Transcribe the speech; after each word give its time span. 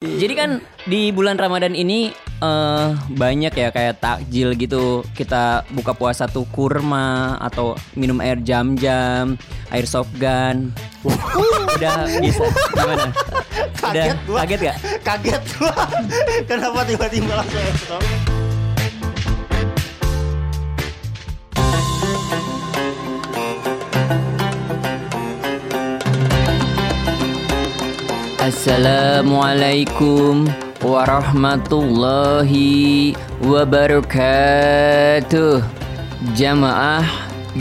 Jadi 0.00 0.32
kan 0.32 0.64
di 0.88 1.12
bulan 1.12 1.36
Ramadan 1.36 1.76
ini 1.76 2.08
eh 2.40 2.88
banyak 3.12 3.52
ya 3.52 3.68
kayak 3.68 4.00
takjil 4.00 4.56
gitu. 4.56 5.04
Kita 5.12 5.60
buka 5.76 5.92
puasa 5.92 6.24
tuh 6.24 6.48
kurma 6.48 7.36
atau 7.36 7.76
minum 7.92 8.16
air 8.24 8.40
jam-jam, 8.40 9.36
air 9.68 9.84
gun. 10.16 10.72
Udah 11.04 12.08
bisa 12.16 12.48
gimana? 12.72 13.12
Udah 13.12 13.92
Kaget 13.92 14.18
gua. 14.24 14.38
kaget 14.40 14.60
gak? 14.72 14.76
Kaget 15.04 15.42
gua. 15.60 15.74
Kenapa 16.48 16.80
tiba-tiba 16.88 17.32
langsung 17.36 17.60
Assalamualaikum 28.50 30.50
warahmatullahi 30.82 33.14
wabarakatuh. 33.46 35.62
Jamaah 36.34 37.06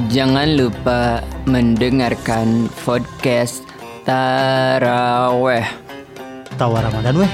jangan 0.09 0.49
lupa 0.57 1.21
mendengarkan 1.45 2.73
podcast 2.81 3.62
Taraweh. 4.02 5.70
Tawa 6.57 6.81
Ramadan 6.81 7.21
weh. 7.21 7.34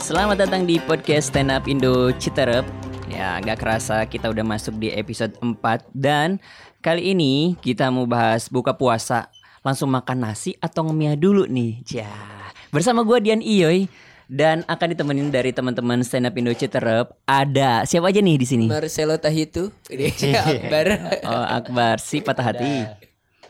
Selamat 0.00 0.48
datang 0.48 0.64
di 0.64 0.80
podcast 0.80 1.36
Stand 1.36 1.52
Up 1.52 1.68
Indo 1.68 2.16
Citerep. 2.16 2.64
Ya, 3.12 3.36
nggak 3.44 3.60
kerasa 3.60 4.08
kita 4.08 4.32
udah 4.32 4.44
masuk 4.48 4.80
di 4.80 4.88
episode 4.88 5.36
4 5.36 5.52
dan 5.92 6.40
kali 6.80 7.12
ini 7.12 7.60
kita 7.60 7.92
mau 7.92 8.08
bahas 8.08 8.48
buka 8.48 8.72
puasa. 8.72 9.28
Langsung 9.62 9.88
makan 9.88 10.18
nasi 10.20 10.58
atau 10.58 10.82
ngemia 10.82 11.14
dulu 11.14 11.46
nih? 11.46 11.86
Ya. 11.88 12.10
Bersama 12.68 13.02
gue 13.02 13.18
Dian 13.22 13.38
Iyoy 13.38 13.86
dan 14.26 14.66
akan 14.66 14.86
ditemenin 14.90 15.28
dari 15.28 15.52
teman-teman 15.52 16.02
Stand 16.02 16.26
Up 16.26 16.34
Indo 16.34 16.50
Citerep. 16.50 17.14
Ada 17.24 17.86
siapa 17.86 18.10
aja 18.10 18.18
nih 18.18 18.36
di 18.36 18.46
sini? 18.48 18.66
Marcelo 18.66 19.14
Tahitu 19.14 19.70
Ini 19.86 20.10
Akbar 20.40 20.86
Oh, 21.22 21.46
Akbar 21.46 21.96
si 21.98 22.18
patah 22.18 22.42
hati. 22.42 22.88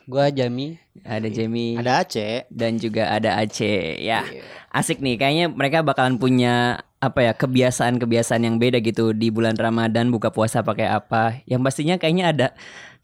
Gua 0.04 0.28
Jami 0.28 0.76
Ada 1.00 1.30
Jamie 1.30 1.78
Ada 1.78 2.02
Aceh. 2.02 2.44
dan 2.50 2.76
juga 2.76 3.08
ada 3.08 3.38
Aceh. 3.38 4.02
Ya, 4.02 4.26
asik 4.68 5.00
nih. 5.00 5.16
Kayaknya 5.16 5.46
mereka 5.48 5.80
bakalan 5.80 6.18
punya 6.18 6.82
apa 6.98 7.18
ya 7.18 7.32
kebiasaan-kebiasaan 7.32 8.42
yang 8.42 8.56
beda 8.58 8.78
gitu 8.78 9.10
di 9.10 9.26
bulan 9.26 9.54
Ramadan 9.54 10.12
buka 10.12 10.28
puasa 10.28 10.60
pakai 10.60 10.86
apa. 10.86 11.40
Yang 11.46 11.60
pastinya 11.62 11.94
kayaknya 11.96 12.24
ada 12.28 12.46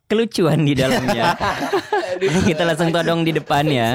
kelucuan 0.08 0.64
di 0.64 0.72
dalamnya. 0.72 1.36
Kita 2.48 2.64
langsung 2.64 2.90
todong 2.90 3.22
di 3.22 3.36
depan 3.36 3.68
ya. 3.68 3.94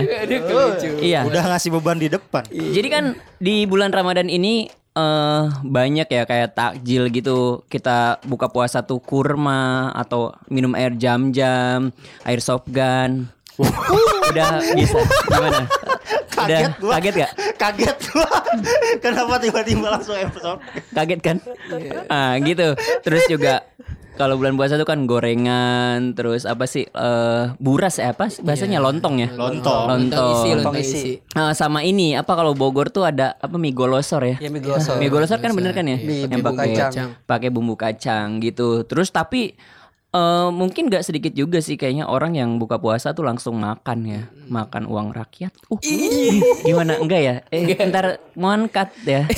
Iya. 1.02 1.26
Udah 1.28 1.44
ngasih 1.50 1.74
beban 1.74 1.98
di 2.00 2.08
depan. 2.08 2.46
Jadi 2.48 2.88
kan 2.88 3.04
di 3.42 3.66
bulan 3.66 3.90
Ramadan 3.90 4.30
ini 4.30 4.70
eh 4.94 5.44
banyak 5.66 6.06
ya 6.06 6.24
kayak 6.24 6.54
takjil 6.54 7.10
gitu. 7.10 7.66
Kita 7.66 8.22
buka 8.24 8.48
puasa 8.48 8.86
tuh 8.86 9.02
kurma 9.02 9.90
atau 9.92 10.32
minum 10.48 10.78
air 10.78 10.94
jam-jam, 10.94 11.90
air 12.24 12.40
soft 12.40 12.70
gun. 12.70 13.28
Udah 14.34 14.62
bisa 14.74 14.98
gimana? 15.30 15.66
Udah 16.34 16.60
Kaget 16.60 16.74
gua. 16.82 16.92
kaget 16.98 17.14
gak? 17.22 17.32
Kaget 17.62 17.98
gua. 18.10 18.30
Kenapa 18.98 19.34
tiba-tiba 19.38 19.88
langsung 19.94 20.18
episode? 20.18 20.58
Kaget 20.90 21.20
kan? 21.22 21.38
Ah 22.10 22.34
gitu. 22.42 22.74
Terus 23.06 23.22
juga 23.30 23.62
kalau 24.14 24.38
bulan 24.38 24.54
puasa 24.54 24.78
tuh 24.78 24.86
kan 24.86 25.10
gorengan, 25.10 26.14
terus 26.14 26.46
apa 26.46 26.70
sih 26.70 26.86
eh 26.86 27.44
buras 27.58 27.98
ya 27.98 28.14
apa 28.14 28.30
bahasanya 28.46 28.78
lontong 28.78 29.26
ya? 29.26 29.30
Lontong. 29.34 29.84
Lontong 29.90 30.28
isi 30.32 30.50
Lontong. 30.54 30.74
Lontong 30.74 30.76
isi 30.78 31.02
Ah, 31.34 31.54
sama 31.58 31.82
ini 31.82 32.14
apa 32.14 32.30
kalau 32.34 32.54
Bogor 32.54 32.94
tuh 32.94 33.10
ada 33.10 33.34
apa 33.38 33.58
mie 33.58 33.74
golosor 33.74 34.22
ya? 34.22 34.38
Ya 34.38 34.54
mie 34.54 34.62
glosor. 34.62 35.02
Mie 35.02 35.10
golosor 35.10 35.42
kan 35.42 35.52
bener 35.58 35.74
kan 35.74 35.86
ya? 35.90 35.98
Mie 35.98 36.30
yang 36.30 36.46
bumbu 36.46 36.54
pakai 36.54 36.74
kacang. 36.78 37.10
pakai 37.26 37.50
bumbu 37.50 37.74
kacang 37.74 38.28
gitu. 38.38 38.86
Terus 38.86 39.10
tapi 39.10 39.58
eh 40.14 40.50
mungkin 40.54 40.94
gak 40.94 41.10
sedikit 41.10 41.34
juga 41.34 41.58
sih 41.58 41.74
kayaknya 41.74 42.06
orang 42.06 42.38
yang 42.38 42.62
buka 42.62 42.78
puasa 42.78 43.18
tuh 43.18 43.26
langsung 43.26 43.58
makan 43.58 44.06
ya, 44.06 44.22
makan 44.46 44.86
uang 44.86 45.10
rakyat. 45.10 45.50
Uh, 45.74 45.82
gimana 46.62 47.02
enggak 47.02 47.22
ya? 47.22 47.36
Eh, 47.50 47.74
ntar 47.90 48.22
mohon 48.38 48.70
cut 48.70 48.94
ya. 49.10 49.26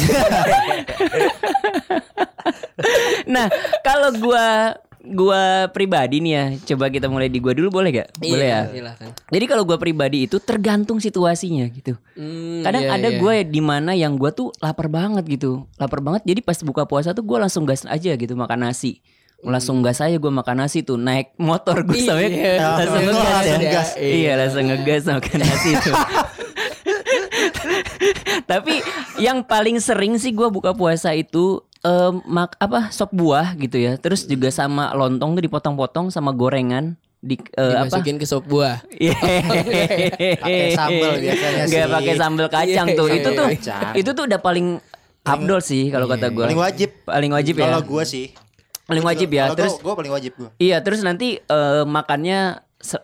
nah, 3.33 3.47
kalau 3.87 4.11
gua 4.19 4.75
gua 4.99 5.71
pribadi 5.71 6.19
nih 6.19 6.33
ya, 6.35 6.45
coba 6.73 6.91
kita 6.91 7.07
mulai 7.07 7.31
di 7.31 7.39
gua 7.39 7.55
dulu 7.55 7.79
boleh 7.79 8.03
gak? 8.03 8.19
Boleh 8.19 8.47
ya. 8.51 8.67
Iya, 8.67 8.75
Silahkan 8.75 9.09
Jadi 9.31 9.45
kalau 9.47 9.63
gua 9.63 9.79
pribadi 9.79 10.27
itu 10.27 10.43
tergantung 10.43 10.99
situasinya 10.99 11.71
gitu. 11.71 11.95
Hmm, 12.19 12.67
Kadang 12.67 12.83
iya, 12.83 12.99
ada 12.99 13.09
iya. 13.15 13.19
gue 13.23 13.35
di 13.47 13.61
mana 13.63 13.95
yang 13.95 14.19
gue 14.19 14.31
tuh 14.35 14.51
lapar 14.59 14.91
banget 14.91 15.23
gitu, 15.23 15.63
lapar 15.79 16.03
banget. 16.03 16.27
Jadi 16.27 16.43
pas 16.43 16.59
buka 16.67 16.83
puasa 16.83 17.15
tuh 17.15 17.23
gue 17.23 17.37
langsung 17.39 17.63
gas 17.63 17.87
aja 17.87 18.11
gitu 18.11 18.35
makan 18.35 18.67
nasi. 18.67 18.99
Langsung 19.45 19.79
gas 19.79 19.99
aja 19.99 20.13
gue 20.13 20.31
makan 20.31 20.57
nasi 20.59 20.81
tuh 20.81 20.97
naik 20.97 21.37
motor 21.37 21.81
gue 21.81 21.97
sampai 21.97 22.33
Iya. 22.33 22.53
langsung 22.75 22.97
Langsung 22.97 23.13
ngegas 23.13 23.45
ya. 23.45 23.55
ngegas. 23.55 23.89
Iya 23.95 24.31
langsung 24.35 24.63
ngegas 24.65 25.01
makan 25.07 25.37
nasi 25.39 25.71
tuh. 25.79 25.95
Tapi 28.45 28.75
yang 29.17 29.41
paling 29.41 29.77
sering 29.77 30.15
sih 30.15 30.31
gue 30.31 30.47
buka 30.47 30.71
puasa 30.71 31.11
itu 31.11 31.61
eh, 31.81 32.11
mak 32.23 32.57
apa 32.57 32.89
sop 32.89 33.11
buah 33.11 33.53
gitu 33.55 33.77
ya. 33.77 33.95
Terus 33.95 34.25
juga 34.25 34.49
sama 34.49 34.93
lontong 34.93 35.35
tuh 35.35 35.43
dipotong-potong 35.43 36.09
sama 36.09 36.31
gorengan 36.31 36.97
di 37.19 37.37
apa? 37.53 37.89
Dimasukin 37.89 38.17
ke 38.17 38.25
sop 38.25 38.45
buah 38.45 38.85
Pakai 40.41 40.69
sambal 40.71 41.17
biasanya 41.17 41.63
Nggak 41.65 41.83
sih. 41.83 41.91
pakai 41.91 42.13
sambal 42.15 42.47
kacang 42.47 42.87
Iya, 42.87 42.95
tuh. 42.95 43.07
iya, 43.07 43.15
Itu 43.15 43.25
iya, 43.25 43.33
tuh 43.33 43.45
kacang. 43.47 43.91
itu 43.95 44.09
tuh 44.11 44.23
udah 44.25 44.39
paling 44.39 44.67
abdol 45.25 45.57
sih 45.59 45.89
kalau 45.89 46.05
kata 46.05 46.29
gue. 46.29 46.45
Paling 46.45 46.61
wajib. 46.61 46.89
Paling 47.03 47.31
wajib 47.31 47.53
ya. 47.55 47.65
Kalau 47.67 47.81
gua 47.81 48.03
sih. 48.05 48.29
Paling 48.85 49.05
wajib 49.05 49.29
ya. 49.33 49.49
Kalau 49.49 49.57
Terus 49.57 49.75
gua, 49.81 49.93
gua 49.93 49.93
paling 49.97 50.13
wajib 50.13 50.31
gua. 50.37 50.49
iya 50.61 50.77
terus 50.85 51.01
nanti 51.01 51.41
eh, 51.41 51.83
makannya 51.85 52.61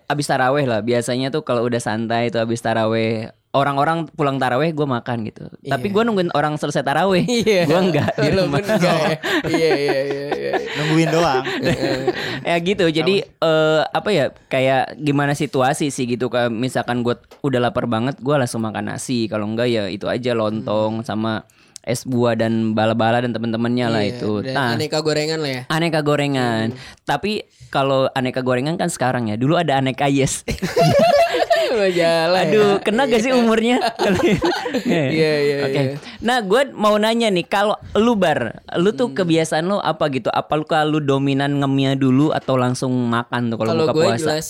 abis 0.08 0.28
taraweh 0.30 0.66
lah. 0.70 0.80
Biasanya 0.86 1.34
tuh 1.34 1.42
kalau 1.42 1.66
udah 1.66 1.82
santai 1.82 2.30
tuh 2.30 2.42
abis 2.42 2.62
taraweh 2.62 3.34
orang-orang 3.52 4.08
pulang 4.16 4.40
taraweh 4.40 4.72
gue 4.72 4.88
makan 4.88 5.28
gitu. 5.28 5.44
Tapi 5.68 5.92
gue 5.92 6.04
nungguin 6.08 6.32
orang 6.32 6.56
selesai 6.56 6.84
taraweh. 6.84 7.24
Iya 7.44 7.68
Gue 7.68 7.80
enggak 7.84 8.12
di 8.16 8.30
rumah. 8.32 8.60
ya 8.64 8.96
Iya 9.52 9.72
iya 9.76 10.00
iya 10.08 10.26
iya. 10.32 10.54
Nungguin 10.80 11.10
doang. 11.12 11.44
ya 12.48 12.56
gitu 12.64 12.86
jadi 12.88 13.16
eh, 13.28 13.82
apa 13.86 14.10
ya 14.10 14.26
kayak 14.48 14.96
gimana 14.98 15.36
situasi 15.36 15.92
sih 15.92 16.08
gitu 16.08 16.32
kayak 16.32 16.50
misalkan 16.50 17.04
gue 17.04 17.14
udah 17.44 17.60
lapar 17.60 17.86
banget 17.92 18.18
gue 18.24 18.36
langsung 18.36 18.64
makan 18.64 18.96
nasi 18.96 19.28
kalau 19.28 19.46
enggak 19.46 19.68
ya 19.68 19.92
itu 19.92 20.08
aja 20.08 20.32
lontong 20.32 21.04
sama 21.04 21.44
es 21.84 22.04
buah 22.04 22.34
dan 22.36 22.72
bala-bala 22.72 23.20
dan 23.20 23.32
teman-temannya 23.32 23.88
lah 23.88 24.02
Iya, 24.02 24.12
itu 24.16 24.32
nah 24.48 24.74
Aneka 24.74 25.00
gorengan 25.00 25.40
lah 25.40 25.52
ya 25.52 25.62
aneka 25.68 26.00
gorengan 26.00 26.74
tapi 27.04 27.42
kalau 27.68 28.06
aneka 28.12 28.40
gorengan 28.40 28.76
kan 28.76 28.88
sekarang 28.88 29.28
ya 29.28 29.36
dulu 29.36 29.56
ada 29.56 29.76
aneka 29.76 30.06
yes 30.06 30.42
Majalah 31.72 32.44
ya. 32.44 32.52
aduh 32.52 32.74
kena 32.84 33.08
gak 33.08 33.22
sih 33.22 33.32
umurnya 33.32 33.80
Iya 34.92 35.34
iya 35.40 35.58
Oke. 35.66 35.72
iya. 35.72 35.96
Nah, 36.20 36.40
gue 36.42 36.68
mau 36.74 36.96
nanya 36.96 37.28
nih, 37.28 37.44
kalau 37.44 37.76
lu 37.94 38.14
bar, 38.14 38.60
lu 38.76 38.92
tuh 38.92 39.12
kebiasaan 39.12 39.66
lu 39.66 39.80
apa 39.80 40.08
gitu? 40.10 40.28
Apa 40.28 40.56
lu 40.56 40.66
kalau 40.66 41.00
dominan 41.00 41.60
ngemia 41.60 41.96
dulu 41.96 42.32
atau 42.32 42.56
langsung 42.56 42.92
makan 43.08 43.52
tuh 43.52 43.58
kalau 43.58 43.72
Kalau 43.72 43.86
buka 43.88 43.94
gue 43.94 44.06
puasa? 44.06 44.20
jelas 44.22 44.48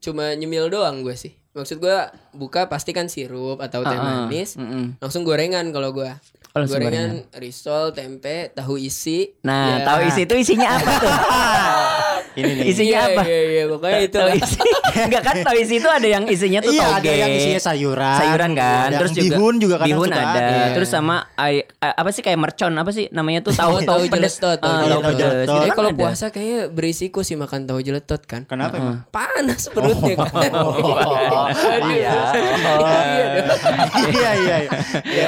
cuma 0.00 0.32
nyemil 0.32 0.66
doang 0.68 1.04
gue 1.04 1.12
sih. 1.12 1.36
Maksud 1.52 1.76
gue 1.78 1.96
buka 2.32 2.66
pasti 2.66 2.90
kan 2.90 3.06
sirup 3.06 3.60
atau 3.60 3.84
teh 3.84 3.92
Ah, 3.92 4.00
ah. 4.00 4.04
manis. 4.26 4.56
Mm-mm. 4.56 4.96
Langsung 4.98 5.22
gorengan 5.22 5.68
kalau 5.70 5.92
gue. 5.92 6.08
Langsung 6.52 6.84
gorengan, 6.84 7.24
risol, 7.40 7.96
tempe, 7.96 8.52
tahu 8.52 8.76
isi. 8.76 9.40
Nah, 9.40 9.80
Ya. 9.80 9.84
tahu 9.88 10.00
isi 10.04 10.20
itu 10.28 10.34
isinya 10.36 10.76
apa 10.76 10.90
tuh? 11.00 11.08
Ini 12.32 12.50
nih. 12.50 12.64
isinya 12.64 12.88
Iya, 12.94 13.02
apa? 13.10 13.22
Iya 13.22 13.40
iya 13.46 13.62
pokoknya 13.66 13.98
itu 14.02 14.16
Tahu 14.16 14.28
isi. 14.32 14.56
Enggak 15.04 15.22
kan 15.22 15.34
tahu 15.42 15.56
isi 15.58 15.74
itu 15.74 15.88
ada 15.88 16.04
yang 16.06 16.24
isinya 16.24 16.58
tuh 16.58 16.72
Iya, 16.72 16.82
toge. 16.82 16.96
ada 16.98 17.12
yang 17.18 17.30
isinya 17.30 17.60
sayuran. 17.62 18.16
Sayuran 18.16 18.50
kan, 18.52 18.86
Ada 18.86 18.96
terus 18.96 19.10
yang 19.10 19.18
juga 19.18 19.28
bihun 19.32 19.54
juga 19.56 19.74
kadang 19.76 19.88
bihun 19.90 20.08
suka 20.08 20.16
ada. 20.18 20.32
ada. 20.38 20.72
Terus 20.72 20.88
sama 20.88 21.16
ay- 21.34 21.66
a- 21.76 21.96
apa 21.96 22.10
sih 22.10 22.20
kayak 22.20 22.38
mercon 22.38 22.72
apa 22.72 22.90
sih 22.90 23.04
namanya 23.08 23.40
tuh 23.42 23.52
tahu 23.60 23.74
tahu 23.80 24.00
pedes. 24.06 24.36
jeletot, 24.36 24.58
tahu 24.58 24.70
Ah, 24.70 25.00
pedes. 25.02 25.32
Itu 25.42 25.52
Eh 25.52 25.60
kan 25.62 25.74
kalau 25.74 25.90
puasa 25.92 26.24
kayaknya 26.28 26.60
berisiko 26.68 27.20
sih 27.20 27.34
makan 27.34 27.60
tahu 27.64 27.78
jeletot 27.78 28.22
kan. 28.22 28.42
Kenapa 28.42 28.74
emang? 28.74 28.98
Panas 29.08 29.68
perutnya 29.68 30.14
kan. 30.18 30.52
Iya. 31.84 32.12
Iya 34.02 34.30
iya 34.34 34.56
iya. 34.58 34.70
Iya, 35.02 35.24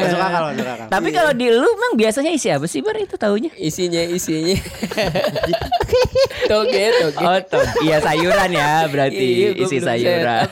masuk- 0.00 0.20
akal, 0.20 0.42
masuk 0.48 0.66
akal. 0.68 0.86
Tapi 0.88 1.08
kalau 1.10 1.32
di 1.32 1.46
lu 1.48 1.64
emang 1.64 1.92
biasanya 1.94 2.30
isi 2.30 2.48
apa 2.48 2.64
sih 2.64 2.80
bar 2.80 2.96
itu 2.96 3.14
taunya? 3.14 3.50
Isinya 3.54 4.02
isinya. 4.04 4.56
Toge 6.48 6.84
toge. 7.04 7.20
Oh, 7.20 7.38
tuh. 7.42 7.64
iya 7.80 8.00
sayuran 8.00 8.50
ya 8.50 8.70
berarti 8.86 9.26
Iya, 9.38 9.48
gua 9.52 9.62
isi 9.62 9.76
sayuran. 9.78 10.46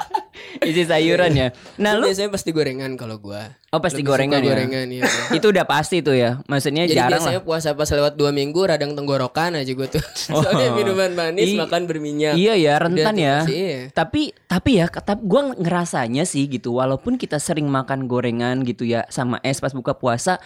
isi 0.68 0.82
sayuran 0.84 1.32
ya. 1.32 1.48
Nah 1.76 1.94
Lu 1.94 2.04
biasanya 2.04 2.28
pasti 2.28 2.50
gorengan 2.50 2.94
kalau 2.94 3.18
gua. 3.18 3.54
oh 3.68 3.78
pasti 3.78 4.00
Lebih 4.00 4.10
gorengan 4.10 4.40
ya. 4.40 4.48
Gorengan 4.50 4.86
iya. 4.88 5.04
Itu 5.36 5.46
udah 5.48 5.64
pasti 5.64 6.00
tuh 6.00 6.12
ya. 6.12 6.40
Maksudnya 6.44 6.84
Jadi 6.84 6.96
jarang 6.96 7.20
biasanya 7.20 7.40
lah. 7.40 7.46
puasa 7.46 7.68
pas 7.72 7.86
lewat 7.86 8.14
dua 8.14 8.30
minggu 8.30 8.60
radang 8.64 8.92
tenggorokan 8.92 9.54
aja 9.54 9.68
gue 9.68 9.88
tuh. 9.88 10.00
Soalnya 10.10 10.72
minuman 10.72 11.12
manis, 11.12 11.52
I- 11.52 11.58
makan 11.58 11.84
berminyak. 11.84 12.34
Iya 12.34 12.54
ya 12.56 12.74
rentan 12.76 13.12
Udah 13.12 13.14
ya. 13.14 13.36
iya. 13.46 13.78
Tapi 13.90 14.32
tapi 14.42 14.70
ya 14.74 14.88
tapi 14.88 15.20
gue 15.22 15.42
ngerasanya 15.58 16.24
sih 16.24 16.48
gitu. 16.48 16.74
Walaupun 16.74 17.14
kita 17.14 17.36
sering 17.36 17.68
makan 17.68 18.08
gorengan 18.08 18.64
gitu 18.64 18.82
ya 18.82 19.04
sama 19.08 19.36
es 19.42 19.58
pas 19.58 19.70
buka 19.70 19.92
puasa. 19.92 20.40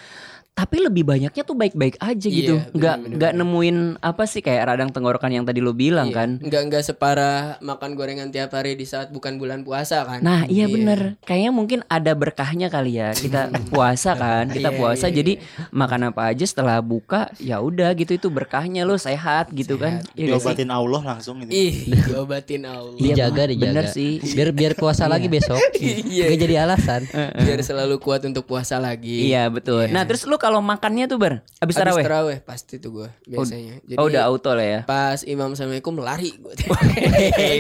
Tapi 0.53 0.85
lebih 0.85 1.01
banyaknya 1.03 1.43
tuh 1.43 1.57
baik-baik 1.57 1.97
aja 1.97 2.29
gitu. 2.29 2.61
Iya, 2.61 2.69
Nggak 2.71 2.97
nggak 3.17 3.33
nemuin 3.35 3.77
apa 3.99 4.29
sih 4.29 4.39
kayak 4.39 4.69
radang 4.69 4.93
tenggorokan 4.93 5.33
yang 5.33 5.45
tadi 5.45 5.59
lo 5.59 5.73
bilang 5.73 6.13
Iya. 6.13 6.17
kan. 6.19 6.31
Enggak 6.39 6.63
enggak 6.63 6.83
separah 6.85 7.37
makan 7.59 7.97
gorengan 7.97 8.29
tiap 8.29 8.53
hari 8.53 8.77
di 8.77 8.85
saat 8.85 9.09
bukan 9.09 9.41
bulan 9.41 9.65
puasa 9.65 10.05
kan. 10.05 10.21
Nah 10.21 10.45
iya 10.45 10.69
bener 10.69 11.17
Kayaknya 11.25 11.51
mungkin 11.51 11.81
ada 11.87 12.13
berkahnya 12.13 12.69
kali 12.69 12.95
ya 12.95 13.11
Kita 13.11 13.49
puasa 13.73 14.13
kan 14.13 14.45
Kita 14.47 14.69
Iya, 14.69 14.77
puasa 14.77 15.07
iya, 15.09 15.15
jadi 15.15 15.33
Makan 15.71 16.13
apa 16.13 16.29
aja 16.29 16.45
setelah 16.45 16.79
buka 16.79 17.33
Ya 17.39 17.57
udah 17.59 17.89
gitu 17.95 18.13
itu 18.13 18.29
berkahnya 18.29 18.85
lo 18.85 18.95
sehat 18.95 19.49
gitu 19.51 19.81
kan 19.81 20.05
Iya 20.13 20.37
gak 20.37 20.45
sih? 20.45 20.53
Diobatin 20.53 20.69
Allah 20.71 21.03
langsung 21.07 21.41
gitu. 21.41 21.49
Ih, 21.51 21.75
diobatin 22.07 22.63
Allah. 22.67 22.93
Iya, 22.95 23.15
dijaga 23.17 23.43
dijaga 23.49 23.65
bener 23.65 23.85
sih. 23.89 24.21
biar 24.21 24.53
biar 24.53 24.73
puasa 24.75 25.09
lagi 25.09 25.27
besok 25.27 25.57
Iya. 25.81 26.29
Gak 26.29 26.39
jadi 26.39 26.55
alasan 26.61 27.01
Biar 27.41 27.61
selalu 27.63 27.97
kuat 27.97 28.21
untuk 28.29 28.45
puasa 28.45 28.77
lagi. 28.77 29.33
Iya 29.33 29.49
betul 29.49 29.89
Nah 29.89 30.05
terus 30.05 30.23
lu 30.23 30.37
kalau 30.43 30.59
makannya 30.59 31.07
tuh 31.07 31.17
Bar 31.17 31.47
Abis 31.57 31.63
Habis 31.63 31.77
taraweh 31.79 32.03
terawih 32.03 32.39
pasti 32.43 32.77
tuh 32.77 32.91
gue 32.93 33.09
biasanya. 33.25 33.79
Jadi 33.81 33.95
Oh 33.95 34.05
udah 34.05 34.27
auto 34.27 34.51
lah 34.51 34.67
ya 34.67 34.81
pas 34.83 35.23
imam 35.23 35.55
assalamualaikum 35.55 35.95
lari 35.97 36.35
gue. 36.35 36.55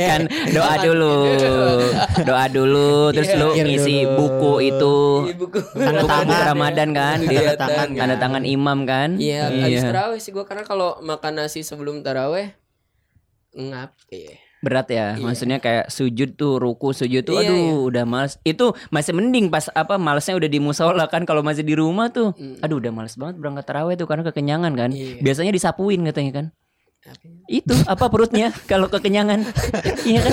kan 0.02 0.26
doa 0.50 0.74
dulu 0.76 1.14
doa 2.20 2.44
dulu 2.48 2.90
terus 3.10 3.28
Iya, 3.28 3.38
lu 3.38 3.48
iya 3.52 3.62
ngisi 3.62 3.96
dulu. 4.02 4.14
buku 4.18 4.52
itu 4.66 4.96
buku. 5.32 5.58
Tanda 5.72 6.02
buku 6.02 6.10
tangan. 6.10 6.42
Ramadan 6.48 6.88
kan 6.90 7.18
Tanda 7.20 7.30
Dia- 7.30 7.54
tangan, 7.54 7.86
tanda 7.94 8.16
tangan 8.18 8.42
imam 8.44 8.78
kan 8.82 9.08
Iya, 9.14 9.46
habis 9.48 9.80
terawih 9.80 10.18
sih 10.18 10.30
gue 10.30 10.42
karena 10.42 10.62
kalau 10.62 10.98
makan 11.00 11.32
nasi 11.38 11.62
sebelum 11.62 12.02
taraweh 12.02 12.50
ngap 13.52 13.94
iya. 14.08 14.34
Berat 14.62 14.86
ya. 14.88 15.18
Maksudnya 15.18 15.58
kayak 15.58 15.90
sujud 15.90 16.38
tuh 16.38 16.62
ruku 16.62 16.94
sujud 16.94 17.26
tuh 17.26 17.42
Iya, 17.42 17.50
aduh 17.50 17.90
udah 17.90 18.04
males. 18.06 18.38
Itu 18.46 18.78
masih 18.94 19.12
mending 19.12 19.50
pas 19.50 19.66
apa 19.74 19.98
malesnya 19.98 20.38
udah 20.38 20.48
di 20.48 20.62
musola 20.62 21.04
kan 21.10 21.26
kalau 21.26 21.42
masih 21.42 21.66
di 21.66 21.74
rumah 21.74 22.08
tuh. 22.14 22.32
Aduh 22.62 22.78
udah 22.78 22.94
males 22.94 23.18
banget 23.18 23.42
berangkat 23.42 23.66
taraweh 23.66 23.98
tuh 23.98 24.06
karena 24.06 24.22
kekenyangan 24.22 24.72
kan. 24.78 24.90
Iya. 24.94 25.18
biasanya 25.18 25.52
disapuin 25.52 26.06
katanya 26.06 26.32
kan 26.32 26.46
itu 27.44 27.74
apa 27.84 28.06
perutnya 28.06 28.54
kalau 28.70 28.86
kekenyangan 28.86 29.42
iya 30.04 30.20
kan 30.22 30.32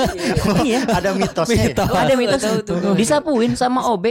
iya 0.62 0.80
Ada 0.86 1.10
mitosnya. 1.12 1.66
ya? 1.66 1.74
Oh, 1.82 1.98
ada 1.98 2.14
mitos 2.14 2.40
tahu 2.40 2.58
tuh, 2.62 2.76
gua. 2.80 2.94
disapuin 2.94 3.52
sama 3.54 3.90
OB. 3.90 4.06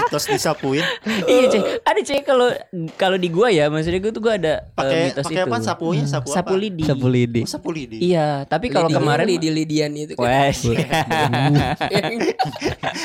Mitos 0.00 0.24
disapuin. 0.26 0.82
iya 1.26 1.44
cek 1.46 1.62
ada 1.82 2.00
cek 2.00 2.22
kalau 2.24 2.48
kalau 2.96 3.16
di 3.16 3.28
gua 3.28 3.48
ya 3.48 3.68
maksudnya 3.68 4.00
gua 4.00 4.10
tuh 4.10 4.22
gua 4.22 4.34
ada 4.34 4.54
eh, 4.58 4.72
Pakai 4.72 4.98
mitos 5.06 5.24
pakai 5.24 5.36
itu 5.36 5.46
apa 5.46 5.56
sapunya? 5.60 6.04
Sapu 6.04 6.28
apa? 6.28 6.36
sapu 6.40 6.54
lidi 6.56 6.82
sapu 6.82 7.06
lidi 7.06 7.40
Oh, 7.40 7.50
sapu 7.50 7.68
lidi. 7.70 7.96
iya 8.02 8.42
tapi 8.44 8.66
kalau 8.68 8.88
Lidi- 8.88 8.96
kemarin 8.96 9.26
lidi 9.28 9.48
lidian 9.50 9.90
itu 9.94 10.14
kan. 10.14 10.24
Wes. 10.24 10.64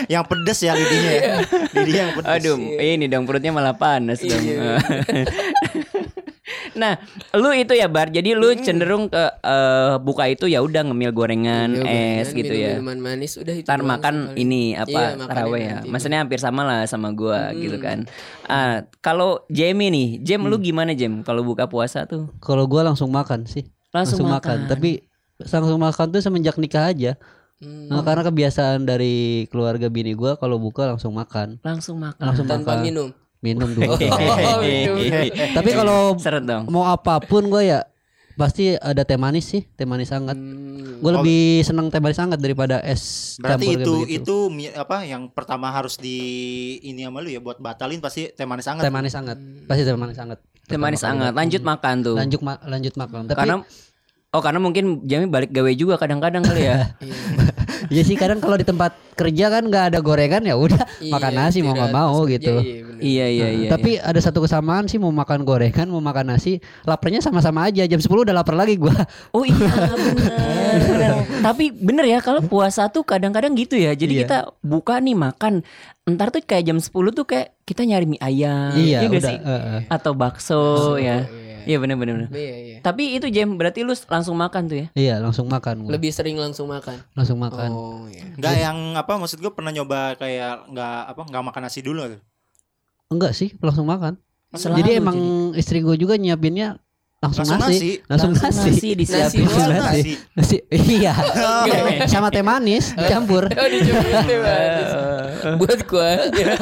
Yang 0.08 0.24
pedes 0.28 0.60
ya 0.62 0.74
lidinya 0.74 1.12
ya. 1.12 1.34
Lidi 1.74 1.92
yang 1.94 2.10
pedes. 2.14 2.30
Aduh, 2.32 2.56
ini 2.74 3.06
dong 3.06 3.24
perutnya 3.26 3.52
malah 3.52 3.76
panas 3.76 4.20
dong. 4.20 4.44
nah, 6.76 6.94
lu 7.34 7.50
itu 7.52 7.74
ya 7.74 7.88
Bar. 7.88 8.10
Jadi 8.10 8.32
lu 8.32 8.54
cenderung 8.58 9.08
ke 9.08 9.18
eh, 9.36 9.94
buka 9.98 10.26
itu 10.26 10.46
ya 10.46 10.60
udah 10.60 10.82
ngemil 10.84 11.12
gorengan, 11.12 11.70
Iya, 11.74 11.84
es 12.22 12.30
gorengan, 12.30 12.38
gitu 12.38 12.54
ya. 12.54 12.72
Minuman 12.76 13.00
manis 13.00 13.34
udah 13.36 13.56
itu. 13.56 13.66
Doang 13.66 13.86
makan 13.88 14.16
paling. 14.30 14.38
ini 14.38 14.62
Iya, 14.72 14.84
apa 14.84 15.00
makannya 15.16 15.28
taraweh 15.28 15.60
ya. 15.60 15.74
nanti. 15.76 15.88
Maksudnya 15.90 16.20
hampir 16.20 16.40
sama 16.40 16.62
lah 16.62 16.80
sama 16.86 17.10
gua 17.12 17.52
gitu 17.52 17.78
kan. 17.78 18.06
Ah, 18.46 18.84
kalau 19.00 19.44
Jamie 19.48 19.90
nih, 19.90 20.08
Jam 20.22 20.44
lu 20.44 20.58
gimana 20.58 20.94
Jam 20.94 21.22
kalau 21.22 21.42
buka 21.42 21.66
puasa 21.66 22.06
tuh? 22.06 22.30
kalau 22.38 22.66
gua 22.66 22.84
langsung 22.84 23.10
makan 23.10 23.46
sih 23.46 23.66
Langsung 23.90 24.28
makan. 24.28 24.68
tapi 24.68 25.08
langsung 25.42 25.78
makan 25.78 26.06
tuh 26.10 26.20
semenjak 26.20 26.56
nikah 26.56 26.88
aja 26.88 27.14
Hmm. 27.56 27.88
Nah, 27.88 28.04
karena 28.04 28.20
kebiasaan 28.22 28.84
dari 28.84 29.48
keluarga 29.48 29.88
bini 29.88 30.12
gua 30.12 30.36
kalau 30.36 30.60
buka 30.60 30.92
langsung 30.92 31.16
makan 31.16 31.56
Langsung 31.64 31.96
makan. 31.96 32.20
langsung 32.22 32.44
tanpa 32.44 32.76
makan 32.76 32.84
minum. 32.84 33.10
Minum 33.46 33.70
dulu 33.76 33.94
Oh, 33.94 34.00
minum. 34.60 34.98
tapi 35.54 35.70
kalau 35.72 36.18
mau 36.68 36.86
apa 36.86 37.22
pun 37.22 37.46
gua 37.46 37.62
ya 37.62 37.80
pasti 38.34 38.74
ada 38.76 39.02
teh 39.02 39.16
manis 39.16 39.46
sih 39.46 39.64
teh 39.70 39.86
manis 39.86 40.10
hangat 40.10 40.36
Hmm. 40.36 41.02
gue 41.02 41.12
lebih 41.14 41.44
seneng 41.62 41.88
teh 41.88 42.00
manis 42.00 42.16
hangat 42.16 42.40
daripada 42.40 42.80
es 42.80 43.36
Berarti 43.38 43.68
campur 43.68 43.76
itu 43.76 43.94
begitu. 44.02 44.36
itu 44.48 44.72
apa 44.74 45.04
yang 45.04 45.28
pertama 45.28 45.68
harus 45.68 45.96
di 45.96 46.18
ini 46.82 47.04
sama 47.04 47.20
lu 47.20 47.28
ya 47.28 47.38
buat 47.38 47.60
batalin 47.60 48.00
pasti 48.00 48.28
teh 48.30 48.44
manis 48.44 48.64
hangat. 48.64 48.80
teh 48.80 48.90
manis 48.90 49.12
hangat 49.12 49.36
pasti 49.66 49.84
teh 49.84 49.92
manis 49.94 50.16
hangat 50.16 50.40
Teh 50.66 50.80
manis 50.80 51.04
hangat. 51.04 51.32
Lanjut 51.32 51.62
makan 51.62 51.96
tuh. 52.02 52.16
lanjut 52.16 52.42
ma- 52.42 52.64
lanjut 52.64 52.96
makan 52.96 53.28
tapi 53.28 53.38
Karena 53.38 53.56
Oh 54.32 54.42
karena 54.42 54.58
mungkin 54.58 55.04
Jamie 55.04 55.28
balik 55.28 55.48
gawe 55.50 55.72
juga 55.72 55.96
kadang-kadang 55.96 56.44
kali 56.44 56.64
ya. 56.66 56.96
ya 57.88 58.02
sih 58.02 58.16
kadang 58.16 58.38
kalau 58.38 58.56
di 58.56 58.64
tempat 58.64 58.92
kerja 59.16 59.48
kan 59.48 59.64
nggak 59.64 59.96
ada 59.96 60.00
gorengan 60.00 60.44
ya 60.44 60.56
udah 60.56 60.84
Iya, 61.00 61.12
makan 61.12 61.32
nasi 61.34 61.60
mau 61.60 61.72
nggak 61.72 61.90
mau 61.90 62.28
gitu 62.28 62.52
iya, 62.60 62.84
bener. 62.84 63.00
iya 63.00 63.26
iya 63.28 63.48
iya. 63.50 63.70
tapi 63.70 63.96
ada 63.96 64.20
satu 64.20 64.44
kesamaan 64.44 64.86
sih 64.86 65.00
mau 65.00 65.10
makan 65.10 65.42
gorengan 65.42 65.88
mau 65.88 66.00
makan 66.00 66.36
nasi 66.36 66.60
laparnya 66.84 67.20
sama-sama 67.20 67.64
aja 67.66 67.84
jam 67.84 67.98
10 67.98 68.08
udah 68.08 68.36
lapar 68.36 68.54
lagi 68.54 68.76
gua 68.76 68.92
Oh 69.32 69.44
iya. 69.44 69.56
Tapi 71.42 71.70
bener 71.70 72.06
ya 72.06 72.20
kalau 72.20 72.42
puasa 72.42 72.88
tuh 72.88 73.02
kadang-kadang 73.02 73.54
gitu 73.54 73.76
ya. 73.76 73.92
Jadi 73.92 74.14
Iya. 74.14 74.22
kita 74.24 74.38
buka 74.60 74.98
nih 74.98 75.14
makan. 75.14 75.62
Ntar 76.06 76.30
tuh 76.30 76.40
kayak 76.40 76.64
jam 76.64 76.78
10 76.78 76.92
tuh 77.12 77.24
kayak 77.24 77.58
kita 77.64 77.82
nyari 77.82 78.06
mie 78.06 78.20
ayam. 78.20 78.74
iya 78.76 79.02
nggak 79.02 79.12
udah 79.16 79.22
sih? 79.28 79.38
eh, 79.38 79.50
eh. 79.50 79.82
Atau 79.88 80.14
bakso 80.14 80.62
ya. 80.96 81.26
iya. 81.26 81.54
Iya 81.66 81.82
bener 81.82 81.98
bener. 81.98 82.14
bener. 82.22 82.30
Iya, 82.30 82.56
iya. 82.56 82.78
Tapi 82.80 83.18
itu 83.18 83.26
jam 83.28 83.58
berarti 83.58 83.82
lu 83.82 83.98
langsung 84.06 84.38
makan 84.38 84.70
tuh 84.70 84.78
ya. 84.78 84.88
iya 84.94 85.18
langsung 85.18 85.46
makan 85.46 85.82
gua. 85.82 85.92
Lebih 85.92 86.14
sering 86.14 86.38
langsung 86.38 86.68
makan. 86.68 87.02
langsung 87.12 87.38
makan 87.38 87.70
Oh, 87.70 88.06
iya. 88.06 88.22
Enggak 88.32 88.54
yang 88.56 88.78
apa 88.94 89.18
maksud 89.18 89.40
gue 89.40 89.50
pernah 89.50 89.72
nyoba 89.72 90.14
kayak 90.16 90.70
enggak 90.70 90.98
apa 91.08 91.22
enggak 91.26 91.44
makan 91.44 91.62
nasi 91.64 91.82
dulu 91.82 92.06
tuh. 92.08 92.22
enggak 93.08 93.34
sih 93.34 93.54
langsung 93.60 93.86
makan 93.86 94.18
Selalu 94.52 94.78
jadi 94.80 94.92
emang 94.98 95.18
istri 95.54 95.82
gua 95.82 95.94
juga 95.94 96.16
nyiapinnya 96.16 96.80
langsung, 97.28 97.46
Langsung 97.48 97.60
nasi. 97.60 97.76
nasi. 97.76 97.92
langsung 98.06 98.32
nasi 98.32 98.70
nasi 98.70 98.90
disiapin. 98.94 99.42
Nasi 99.42 99.58
doang. 99.58 99.82
Nasi. 99.82 100.12
nasi 100.32 100.56
iya 100.96 101.14
sama 102.06 102.30
teh 102.30 102.42
manis 102.42 102.94
dicampur 102.94 103.50
Oh, 103.56 103.68
manis. 104.40 104.90
Buat 105.58 105.80
gua. 105.86 106.10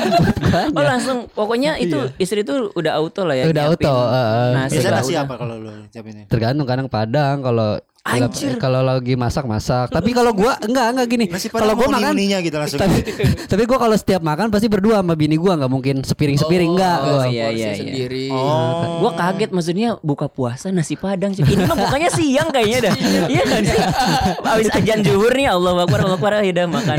Oh 0.75 0.83
langsung 0.83 1.25
pokoknya 1.27 1.75
itu 1.77 1.97
istri 2.15 2.41
tuh 2.41 2.69
udah 2.71 2.93
auto 2.95 3.23
lah 3.23 3.33
ya. 3.33 3.45
Udah 3.45 3.63
nyiapin 3.67 3.85
auto, 3.85 3.95
eh, 4.05 4.13
eh. 4.13 4.51
Nasi 4.53 4.75
Biasa 4.77 4.89
nasi 4.91 5.13
apa 5.15 5.33
kalau 5.35 5.55
lu 5.57 5.71
siapinnya? 5.89 6.25
tergantung 6.27 6.65
kadang 6.65 6.87
padang 6.87 7.41
kalau 7.41 7.77
Anjir. 8.03 8.59
kalau 8.59 8.83
lagi 8.83 9.15
masak 9.15 9.47
masak 9.47 9.87
tapi 9.87 10.11
kalau 10.11 10.35
gua 10.35 10.59
enggak 10.59 10.91
enggak 10.91 11.07
gini 11.07 11.25
kalau 11.47 11.71
gua 11.71 11.87
makan 11.87 12.19
gitu 12.19 12.51
langsung. 12.51 12.75
tapi 12.75 12.99
tapi 13.47 13.63
gua 13.63 13.79
kalau 13.79 13.95
setiap 13.95 14.19
makan 14.19 14.51
pasti 14.51 14.67
berdua 14.67 14.99
sama 14.99 15.15
bini 15.15 15.39
gua 15.39 15.55
nggak 15.55 15.71
mungkin 15.71 15.95
sepiring 16.03 16.35
sepiring 16.35 16.75
enggak 16.75 16.97
Oh, 16.99 17.23
gua. 17.23 17.31
iya, 17.31 17.47
iya, 17.47 17.71
iya. 17.71 17.79
sendiri. 17.79 18.27
Oh. 18.27 18.99
Gua 18.99 19.15
kaget 19.15 19.49
maksudnya 19.49 19.95
buka 20.03 20.27
puasa 20.27 20.67
nasi 20.67 20.93
padang. 20.93 21.31
Ini 21.31 21.63
mah 21.63 21.79
bukanya 21.79 22.11
siang 22.11 22.51
kayaknya 22.51 22.91
dah. 22.91 22.95
Iya 23.23 23.43
kan 23.45 23.61
sih. 23.63 23.79
Abis 24.43 24.67
ajan 24.73 24.99
zuhur 24.99 25.31
nih 25.31 25.47
Allah 25.47 25.71
Akbar 25.79 25.99
Allah 26.03 26.17
Akbar 26.19 26.31
ya 26.39 26.51
udah 26.51 26.67
makan 26.67 26.97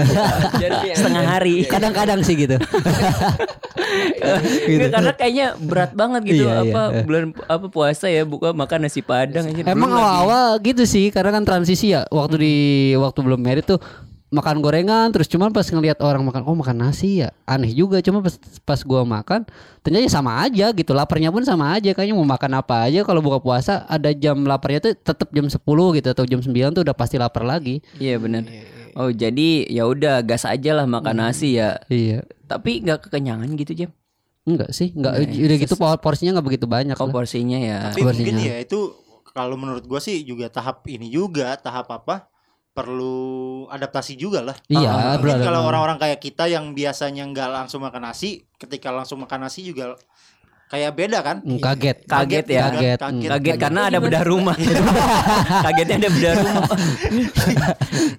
Jadi 0.57 0.77
setengah 0.97 1.25
hari. 1.27 1.55
kadang-kadang 1.69 2.25
sih 2.25 2.33
gitu 2.35 2.57
Nggak, 4.65 4.91
karena 4.91 5.13
kayaknya 5.15 5.47
berat 5.61 5.93
banget 5.93 6.23
gitu 6.25 6.45
Iya, 6.45 6.63
apa 6.65 6.83
iya. 6.89 7.03
bulan 7.03 7.25
apa 7.47 7.67
puasa 7.69 8.07
ya 8.09 8.23
buka 8.25 8.51
makan 8.51 8.79
nasi 8.83 9.01
padang 9.01 9.45
aja. 9.47 9.63
emang 9.67 9.91
awal-awal 9.91 10.59
gitu 10.59 10.83
sih 10.83 10.94
karena 11.09 11.31
kan 11.31 11.43
transisi 11.43 11.91
ya 11.91 12.07
waktu 12.09 12.35
di 12.37 12.55
waktu 12.95 13.19
belum 13.21 13.39
merit 13.39 13.67
tuh 13.67 13.79
makan 14.29 14.59
gorengan 14.59 15.09
terus 15.09 15.27
cuman 15.27 15.49
pas 15.49 15.63
ngelihat 15.63 15.99
orang 16.01 16.19
makan 16.21 16.43
oh 16.43 16.55
makan 16.55 16.75
nasi 16.81 17.23
ya 17.23 17.31
aneh 17.45 17.71
juga 17.71 17.99
cuma 18.01 18.19
pas 18.19 18.35
pas 18.61 18.81
gua 18.83 19.03
makan 19.05 19.47
ternyata 19.81 20.03
ya 20.03 20.13
sama 20.13 20.43
aja 20.43 20.67
gitu 20.71 20.91
laparnya 20.91 21.31
pun 21.31 21.43
sama 21.43 21.71
aja 21.71 21.91
kayaknya 21.91 22.13
mau 22.13 22.27
makan 22.27 22.59
apa 22.59 22.83
aja 22.83 23.03
kalau 23.03 23.19
buka 23.21 23.39
puasa 23.39 23.87
ada 23.87 24.11
jam 24.11 24.43
laparnya 24.43 24.83
tuh 24.83 24.93
tetap 24.93 25.31
jam 25.31 25.47
10 25.47 25.55
gitu 25.95 26.09
atau 26.09 26.25
jam 26.25 26.41
9 26.41 26.51
tuh 26.51 26.83
udah 26.83 26.93
pasti 26.93 27.15
lapar 27.15 27.43
lagi 27.43 27.79
Iya 27.95 28.19
benar. 28.19 28.43
Oh 28.95 29.07
jadi 29.09 29.67
ya 29.69 29.87
udah 29.87 30.19
gas 30.21 30.43
aja 30.45 30.71
lah 30.73 30.83
makan 30.85 31.15
nasi 31.21 31.55
ya. 31.55 31.79
iya 31.87 32.27
Tapi 32.45 32.79
nggak 32.81 33.07
kekenyangan 33.07 33.47
gitu 33.55 33.75
jam. 33.77 33.91
enggak 34.43 34.71
sih 34.71 34.91
enggak 34.91 35.25
udah 35.25 35.57
gitu 35.57 35.75
por- 35.75 35.97
porsinya 35.99 36.35
nggak 36.35 36.47
begitu 36.47 36.67
banyak 36.67 36.93
lah. 36.93 37.07
porsinya 37.09 37.57
ya. 37.57 37.79
Tapi 37.89 38.03
mungkin 38.03 38.35
Porsinya. 38.35 38.45
ya 38.45 38.57
itu 38.61 38.81
kalau 39.35 39.59
menurut 39.59 39.83
gua 39.85 39.99
sih 39.99 40.23
juga 40.23 40.47
tahap 40.47 40.87
ini 40.87 41.11
juga 41.11 41.59
tahap 41.59 41.91
apa? 41.91 42.31
Perlu 42.75 43.67
adaptasi 43.71 44.19
juga 44.19 44.43
lah. 44.43 44.57
iya 44.67 45.19
Mungkin 45.19 45.43
bro 45.43 45.47
kalau 45.47 45.61
orang-orang 45.67 45.99
kayak 45.99 46.19
kita 46.23 46.51
yang 46.51 46.75
biasanya 46.75 47.23
nggak 47.27 47.51
langsung 47.51 47.83
makan 47.83 48.11
nasi, 48.11 48.47
ketika 48.59 48.91
langsung 48.95 49.23
makan 49.23 49.47
nasi 49.47 49.67
juga 49.67 49.95
kayak 50.73 50.93
beda 50.97 51.19
kan? 51.21 51.37
Hmm, 51.45 51.61
kaget. 51.61 52.09
Kaget 52.09 52.47
ya. 52.49 52.63
Kaget. 52.71 52.99
Kaget. 52.99 53.29
Kaget 53.31 53.57
karena 53.61 53.81
ada 53.93 53.99
bedah 54.01 54.23
rumah. 54.27 54.57
Kagetnya 55.67 55.97
ada 56.03 56.11
bedah 56.11 56.33
rumah. 56.41 56.65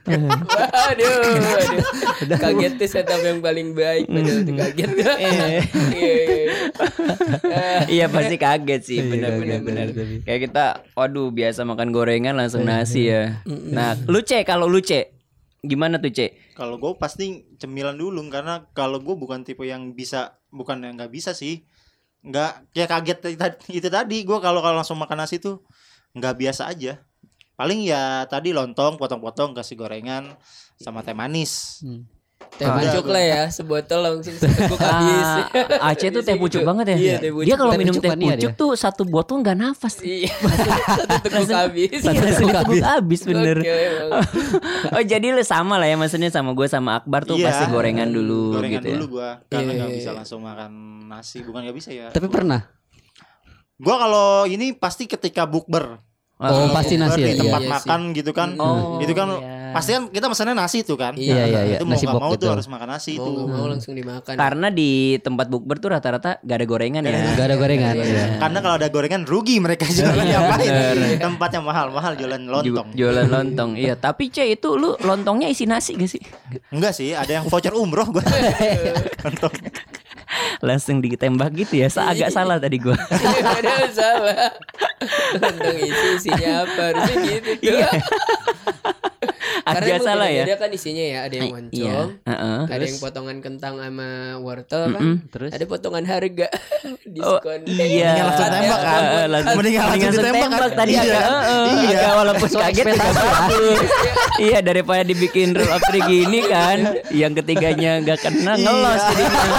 Waduh, 0.06 1.18
waduh. 1.42 2.38
Kaget 2.40 2.72
tuh 2.80 2.90
setup 2.90 3.22
yang 3.22 3.40
paling 3.42 3.74
baik 3.74 4.06
padahal 4.08 4.40
tuh 4.46 4.56
kaget. 4.56 4.90
Iya, 5.16 5.48
iya. 5.96 7.72
iya 7.88 8.06
pasti 8.12 8.36
kaget 8.36 8.82
sih 8.84 9.00
Iya, 9.00 9.10
benar 9.40 9.60
benar. 9.64 9.88
Kayak 10.24 10.40
kita 10.50 10.66
waduh 10.94 11.32
biasa 11.32 11.64
makan 11.66 11.90
gorengan 11.92 12.36
langsung 12.38 12.64
Iya, 12.66 12.70
nasi 12.84 13.02
ya. 13.10 13.42
Nah, 13.48 13.96
lu 14.06 14.22
cek 14.22 14.46
kalau 14.46 14.70
lu 14.70 14.82
cek 14.82 15.16
gimana 15.66 15.98
tuh 15.98 16.14
cek? 16.14 16.56
Kalau 16.56 16.78
gue 16.80 16.94
pasti 16.96 17.44
cemilan 17.60 17.98
dulu 17.98 18.22
karena 18.30 18.70
kalau 18.72 19.02
gue 19.02 19.16
bukan 19.18 19.44
tipe 19.44 19.66
yang 19.66 19.92
bisa 19.98 20.40
bukan 20.54 20.80
yang 20.86 20.96
nggak 20.96 21.12
bisa 21.12 21.34
sih. 21.36 21.66
Nggak 22.25 22.74
kayak 22.74 22.89
kaget 22.89 23.20
itu 23.70 23.88
tadi 23.88 24.25
gue 24.25 24.38
kalau 24.41 24.60
kalau 24.65 24.82
langsung 24.82 24.98
makan 24.98 25.24
nasi 25.24 25.38
tuh 25.38 25.62
nggak 26.17 26.36
biasa 26.41 26.74
aja. 26.74 26.98
Paling 27.55 27.86
ya 27.88 28.25
tadi 28.27 28.51
lontong 28.51 29.00
potong-potong 29.00 29.55
kasih 29.55 29.79
gorengan 29.79 30.36
sama 30.82 31.05
teh 31.05 31.15
manis. 31.15 31.79
Hmm. 31.86 32.03
Teh 32.56 32.64
pucuk 32.64 33.06
lah 33.10 33.20
ya, 33.20 33.42
sebotol 33.50 34.00
langsung 34.00 34.32
seteguk 34.32 34.80
habis. 34.80 35.28
Aceh 35.92 36.08
tuh 36.08 36.24
teh 36.24 36.40
pucuk 36.40 36.64
banget 36.64 36.96
ya. 36.96 36.98
Iya, 36.98 37.16
teh 37.20 37.32
pucuk. 37.34 37.48
Dia 37.50 37.56
kalau 37.58 37.74
minum 37.75 37.94
teh 37.94 38.12
pucuk 38.14 38.52
tuh 38.56 38.72
satu 38.74 39.04
botol 39.04 39.44
nggak 39.44 39.58
nafas. 39.58 40.00
Iya, 40.00 40.32
satu 40.96 41.28
teguk 41.28 41.52
habis. 41.52 42.00
Langsung 42.00 42.48
diteguk 42.48 42.80
habis 42.82 43.22
bener. 43.24 43.58
Oh 44.96 45.02
jadi 45.02 45.34
lu 45.34 45.44
sama 45.44 45.75
lah 45.75 45.90
ya 45.90 45.98
maksudnya 45.98 46.30
sama 46.30 46.54
gue 46.54 46.68
sama 46.68 47.02
Akbar 47.02 47.25
tuh 47.25 47.36
Iya. 47.36 47.52
pasti 47.52 47.66
gorengan 47.68 48.08
dulu 48.08 48.56
gorengan 48.56 48.80
gitu 48.80 48.88
ya. 48.88 48.96
dulu 48.96 49.06
gue 49.20 49.30
karena 49.50 49.66
Iya, 49.66 49.75
nggak 49.75 49.90
iya, 49.92 49.98
bisa 50.00 50.10
langsung 50.14 50.40
makan 50.40 50.72
nasi 51.06 51.44
bukan 51.44 51.60
nggak 51.66 51.75
bisa 51.75 51.90
ya. 51.92 52.08
Tapi 52.14 52.28
pernah. 52.30 52.62
Gue 53.75 53.92
kalau 53.92 54.48
ini 54.48 54.72
pasti 54.72 55.04
ketika 55.04 55.44
bukber 55.44 56.00
Oh, 56.36 56.68
pasti 56.70 57.00
nasi 57.00 57.24
ya. 57.24 57.32
di 57.32 57.39
tempat 57.39 57.62
Iya 57.63 57.72
makan 57.72 58.00
gitu 58.12 58.32
kan. 58.32 58.60
Oh, 58.60 59.00
itu 59.00 59.15
kan 59.15 59.39
iya. 59.39 59.72
pasti 59.72 59.96
kan 59.96 60.12
kita 60.12 60.27
pesannya 60.27 60.51
nasi 60.51 60.84
tuh 60.84 61.00
kan. 61.00 61.15
Iya, 61.15 61.48
iya, 61.48 61.60
iya. 61.63 61.75
Itu 61.80 61.88
mau 61.88 61.96
Nasi 61.96 62.04
nggak 62.04 62.12
bok 62.12 62.22
mau 62.22 62.32
gitu. 62.36 62.44
tuh 62.44 62.50
harus 62.51 62.68
makan 62.68 62.88
nasi 62.92 63.12
Mau 63.15 63.24
itu. 63.24 63.32
mau 63.48 63.65
langsung 63.65 63.94
dimakan. 63.96 64.36
Karena 64.36 64.68
di 64.68 64.92
tempat 65.18 65.48
bukber 65.48 65.80
tuh 65.80 65.96
rata-rata 65.96 66.36
gak 66.38 66.58
ada 66.60 66.68
gorengan 66.68 67.01
ya. 67.01 67.15
Gak 67.34 67.46
ada 67.46 67.56
gorengan. 67.56 67.94
Iya. 67.96 68.04
Iya. 68.04 68.25
Karena 68.36 68.60
kalau 68.60 68.75
ada 68.75 68.88
gorengan 68.89 69.22
rugi 69.24 69.56
mereka 69.63 69.88
jualan 69.88 70.25
ngapain? 70.27 70.72
Tempatnya 71.18 71.60
mahal-mahal 71.62 72.12
jualan 72.13 72.42
lontong. 72.44 72.88
Ju- 72.92 73.00
Jualan 73.00 73.27
lontong. 73.32 73.72
iya, 73.80 73.96
tapi 73.96 74.27
Ce 74.27 74.44
itu 74.44 74.75
lu 74.75 74.92
lontongnya 75.00 75.48
isi 75.48 75.63
nasi 75.63 75.96
gak 75.96 76.12
sih? 76.12 76.20
Enggak 76.68 76.92
sih, 76.92 77.15
ada 77.15 77.32
yang 77.32 77.48
voucher 77.48 77.72
umroh 77.72 78.12
gue. 78.12 78.24
lontong. 79.24 79.56
Langsung 80.60 81.00
ditembak 81.00 81.51
gitu 81.54 81.77
ya. 81.77 81.88
Sa- 81.88 82.08
Agak 82.08 82.30
salah 82.30 82.58
tadi 82.58 82.77
gua. 82.77 82.96
Ada 83.58 83.74
salah. 83.89 84.50
Lontong 85.36 85.77
isi 85.77 86.08
isinya 86.18 86.63
apa? 86.63 86.84
Harusnya 86.89 87.15
gitu. 87.22 87.51
Iya. 87.62 87.89
Karena 89.65 89.82
Agak 89.88 90.00
salah 90.00 90.27
ya. 90.27 90.44
beda-beda 90.44 90.58
kan 90.60 90.70
isinya 90.72 91.01
ya. 91.04 91.20
Ada 91.24 91.34
yang 91.34 91.46
Iya. 91.46 91.56
moncong, 91.56 92.10
heeh. 92.24 92.60
ada 92.68 92.84
yang 92.84 93.00
potongan 93.00 93.38
kentang 93.39 93.74
sama 93.75 94.10
wortel 94.38 94.84
kan. 94.88 95.01
Mm-mm. 95.01 95.15
Terus? 95.27 95.51
Ada 95.51 95.65
potongan 95.65 96.06
harga 96.06 96.48
Oh, 96.86 97.39
diskon. 97.39 97.60
iya. 97.65 98.13
Mendingan 98.13 98.25
langsung 98.25 98.50
tembak 98.51 98.80
kan? 98.80 99.01
Eh, 99.01 99.25
langsung- 99.27 99.58
Mendingan 99.58 99.84
langsung 99.88 100.12
ditembak 100.13 100.50
kan? 100.51 100.70
tadi 100.75 100.92
Iya 100.92 101.01
agak, 101.01 101.18
kan? 101.18 101.32
eh, 101.34 101.65
Iya. 101.65 101.98
agak 101.98 102.13
walaupun 102.15 102.50
kaget 102.51 102.86
agak 102.86 103.10
bagus. 103.15 103.80
iya 104.46 104.58
daripada 104.62 105.04
dibikin 105.04 105.50
roll 105.51 105.72
up 105.72 105.84
gini 105.88 106.39
kan, 106.46 106.77
yang 107.10 107.32
ketiganya 107.34 107.92
nggak 108.01 108.20
kena 108.20 108.54
ngelos 108.56 109.01
Iya. 109.01 109.10
jadinya. 109.10 109.50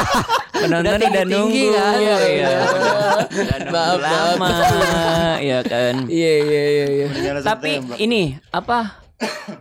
Penonton 0.63 0.89
udah, 0.89 1.01
tinggi-tinggi 1.01 1.63
nunggu 1.67 1.77
kan? 1.77 1.97
Iya, 2.01 2.17
iya. 2.29 2.49
Maaf, 3.69 3.99
maaf. 3.99 3.99
lama, 4.01 4.51
ya 5.43 5.61
kan. 5.67 5.95
Iya 6.09 6.33
iya 6.41 6.63
iya 6.69 6.87
iya. 6.93 7.07
Tapi 7.45 7.81
ini 8.01 8.37
apa 8.53 9.01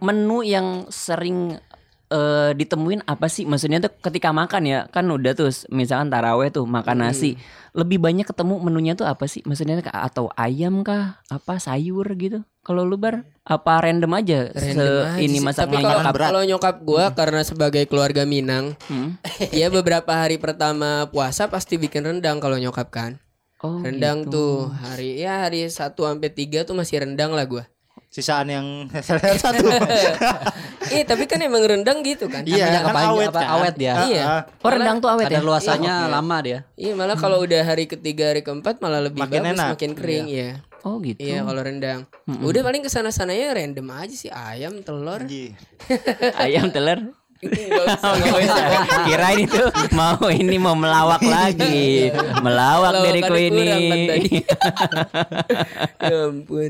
menu 0.03 0.43
yang 0.43 0.87
sering 0.91 1.59
eh, 2.07 2.51
ditemuin 2.53 3.03
apa 3.03 3.25
sih? 3.25 3.43
Maksudnya 3.43 3.79
tuh 3.79 3.93
ketika 3.99 4.29
makan 4.29 4.63
ya 4.63 4.79
kan 4.87 5.05
udah 5.05 5.31
tuh 5.31 5.47
misalkan 5.69 6.07
taraweh 6.07 6.49
tuh 6.49 6.63
makan 6.63 7.01
nasi 7.01 7.35
lebih 7.71 7.97
banyak 7.97 8.23
ketemu 8.23 8.55
menunya 8.59 8.93
tuh 8.93 9.03
apa 9.03 9.25
sih? 9.25 9.41
Maksudnya 9.41 9.79
ka- 9.79 9.91
atau 9.91 10.29
ayam 10.33 10.81
kah? 10.81 11.19
Apa 11.27 11.57
sayur 11.57 12.05
gitu? 12.15 12.41
Kalau 12.61 12.81
lu 12.81 12.95
bar 12.95 13.21
apa 13.41 13.77
random 13.79 14.09
aja? 14.11 14.49
Random 14.49 14.73
Se- 14.81 15.05
aja 15.05 15.19
ini 15.19 15.37
masaknya 15.39 15.69
Tapi 15.71 15.83
kalau, 15.83 15.99
nyokap. 15.99 16.13
kalau 16.17 16.41
nyokap 16.43 16.75
gua 16.81 17.03
karena 17.11 17.41
sebagai 17.41 17.83
keluarga 17.85 18.23
Minang, 18.23 18.73
Hmm? 18.85 19.21
ya 19.53 19.67
beberapa 19.67 20.09
hari 20.09 20.35
pertama 20.35 21.05
puasa 21.07 21.45
pasti 21.45 21.75
bikin 21.75 22.01
rendang 22.03 22.37
kalau 22.37 22.55
nyokap 22.55 22.89
kan. 22.89 23.21
Oh, 23.59 23.81
Rendang 23.81 24.23
gitu. 24.23 24.31
tuh 24.31 24.53
hari 24.75 25.17
ya 25.17 25.41
hari 25.41 25.65
1 25.65 25.73
sampai 25.95 26.29
3 26.29 26.63
tuh 26.63 26.73
masih 26.73 27.01
rendang 27.01 27.31
lah 27.31 27.45
gua. 27.45 27.65
Sisaan 28.07 28.47
yang 28.47 28.67
satu. 29.41 29.65
Eh 30.87 31.01
tapi 31.01 31.25
kan 31.25 31.39
emang 31.39 31.61
rendang 31.61 32.01
gitu 32.01 32.25
kan. 32.25 32.41
Iya, 32.41 32.65
kan 32.81 32.91
kepanjang- 32.91 33.11
awet 33.11 33.27
apa, 33.27 33.39
kan. 33.39 33.49
awet 33.55 33.75
dia. 33.75 33.93
Iya. 34.03 34.23
Ah. 34.23 34.41
Oh 34.59 34.69
rendang 34.69 34.97
tuh 34.97 35.09
awet 35.09 35.25
Kadar 35.25 35.37
ya? 35.37 35.45
luasannya 35.45 35.95
Iya. 35.95 36.11
lama 36.11 36.37
dia. 36.39 36.59
Iya 36.75 36.91
malah 36.93 37.15
kalau 37.15 37.37
udah 37.39 37.61
hari 37.61 37.85
ketiga 37.85 38.29
hari 38.29 38.41
keempat 38.41 38.77
malah 38.79 39.01
lebih 39.01 39.17
Makin 39.17 39.41
bagus 39.41 39.53
enak. 39.55 39.67
makin 39.71 39.91
kering 39.93 40.25
ya. 40.27 40.51
Oh 40.81 40.97
gitu. 40.99 41.17
Iya 41.17 41.41
kalau 41.41 41.61
rendang. 41.61 41.99
Udah 42.39 42.61
paling 42.61 42.81
ke 42.81 42.89
sana 42.89 43.09
sananya 43.09 43.53
random 43.53 43.87
aja 43.91 44.13
sih 44.13 44.29
ayam 44.29 44.79
telur. 44.79 45.25
Ayam 46.37 46.69
telur. 46.69 46.99
Kirain 49.07 49.39
itu 49.45 49.63
mau 49.93 50.19
ini 50.29 50.57
mau 50.57 50.75
melawak 50.75 51.21
lagi. 51.23 52.09
Melawak 52.41 52.93
dari 53.05 53.21
Lawakannya 53.21 53.45
ini. 53.49 53.65
kan 54.05 54.19
ya 56.05 56.15
ampun. 56.29 56.69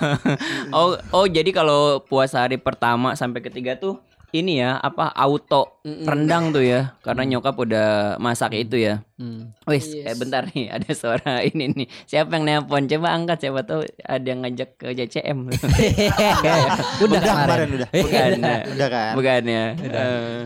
oh, 0.76 0.96
oh 1.12 1.26
jadi 1.26 1.50
kalau 1.52 2.02
puasa 2.04 2.44
hari 2.44 2.56
pertama 2.60 3.16
sampai 3.16 3.40
ketiga 3.44 3.76
tuh 3.76 4.00
ini 4.34 4.60
ya 4.62 4.80
apa 4.80 5.14
auto 5.14 5.80
rendang 5.84 6.50
tuh 6.50 6.64
ya 6.64 6.92
karena 7.06 7.22
nyokap 7.36 7.54
udah 7.54 7.88
masak 8.18 8.56
itu 8.58 8.80
ya. 8.80 9.04
Hmm. 9.20 9.52
Wis, 9.68 9.92
eh 9.92 10.16
bentar 10.16 10.48
nih 10.48 10.70
ada 10.76 10.90
suara 10.96 11.44
ini 11.44 11.70
nih. 11.70 11.88
Siapa 12.08 12.34
yang 12.34 12.44
nelpon? 12.48 12.88
Coba 12.88 13.14
angkat 13.14 13.46
siapa 13.46 13.60
tahu 13.62 13.84
ada 14.04 14.26
yang 14.26 14.40
ngajak 14.42 14.80
ke 14.80 14.96
JCM. 14.96 15.38
Udah 17.04 17.20
kemarin 17.20 17.60
kemarin. 17.60 17.68
udah. 17.76 17.90
Bukan. 17.92 18.30
Udah 18.76 18.88
kan. 18.88 19.12
Bukan 19.16 19.42
ya. 19.44 19.64
Eh. 19.76 20.40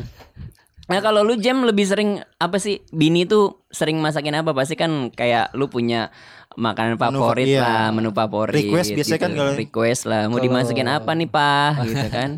Nah 0.85 1.01
kalau 1.01 1.25
lu 1.25 1.41
jam 1.41 1.65
lebih 1.65 1.89
sering 1.89 2.21
apa 2.37 2.61
sih? 2.61 2.85
Bini 2.93 3.25
tuh 3.25 3.65
sering 3.73 3.97
masakin 4.05 4.37
apa? 4.37 4.53
Pasti 4.53 4.77
kan 4.77 5.09
kayak 5.09 5.57
lu 5.57 5.73
punya 5.73 6.13
makanan 6.55 7.01
favorit 7.01 7.49
iya. 7.49 7.63
lah, 7.65 7.87
menu 7.91 8.13
favorit. 8.13 8.55
Request 8.55 8.93
biasanya 8.95 9.21
kan 9.21 9.33
kalau- 9.33 9.57
request 9.57 10.03
lah. 10.05 10.29
Mau 10.29 10.39
Kalau- 10.39 10.45
dimasukin 10.45 10.89
apa 10.89 11.11
nih 11.17 11.29
pak? 11.29 11.71
gitu 11.89 12.09
kan? 12.13 12.31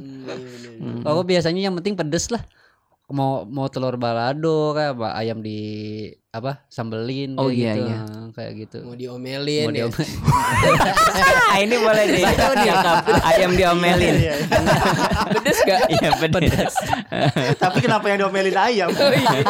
Oh 1.03 1.27
biasanya 1.27 1.67
yang 1.67 1.75
penting 1.75 1.99
pedes 1.99 2.31
lah. 2.31 2.43
Mau 3.11 3.47
mau 3.47 3.71
telur 3.71 3.95
balado 3.99 4.75
kayak 4.75 4.99
apa 4.99 5.09
ayam 5.15 5.39
di 5.39 5.59
apa 6.37 6.53
sambelin 6.69 7.33
Oh, 7.37 7.49
kayak 7.49 7.57
iya, 7.57 7.73
gitu. 7.73 7.87
iya. 7.89 7.99
Kayak 8.37 8.53
gitu. 8.61 8.79
Mau 8.85 8.95
diomelin 8.95 9.65
Mau 9.65 9.73
ya. 9.73 9.77
diomelin. 9.89 10.17
ah, 11.51 11.57
ini 11.57 11.77
boleh 11.81 12.05
deh. 12.05 12.23
Ayam 13.25 13.51
diomelin. 13.57 14.15
Iya, 14.15 14.35
iya. 14.35 14.35
Pedes 15.33 15.59
gak? 15.65 15.81
Iya 15.89 16.09
pedas. 16.21 16.75
Tapi 17.57 17.79
kenapa 17.81 18.05
yang 18.13 18.19
diomelin 18.27 18.57
ayam? 18.57 18.89
Oh 18.93 19.13
iya. 19.13 19.41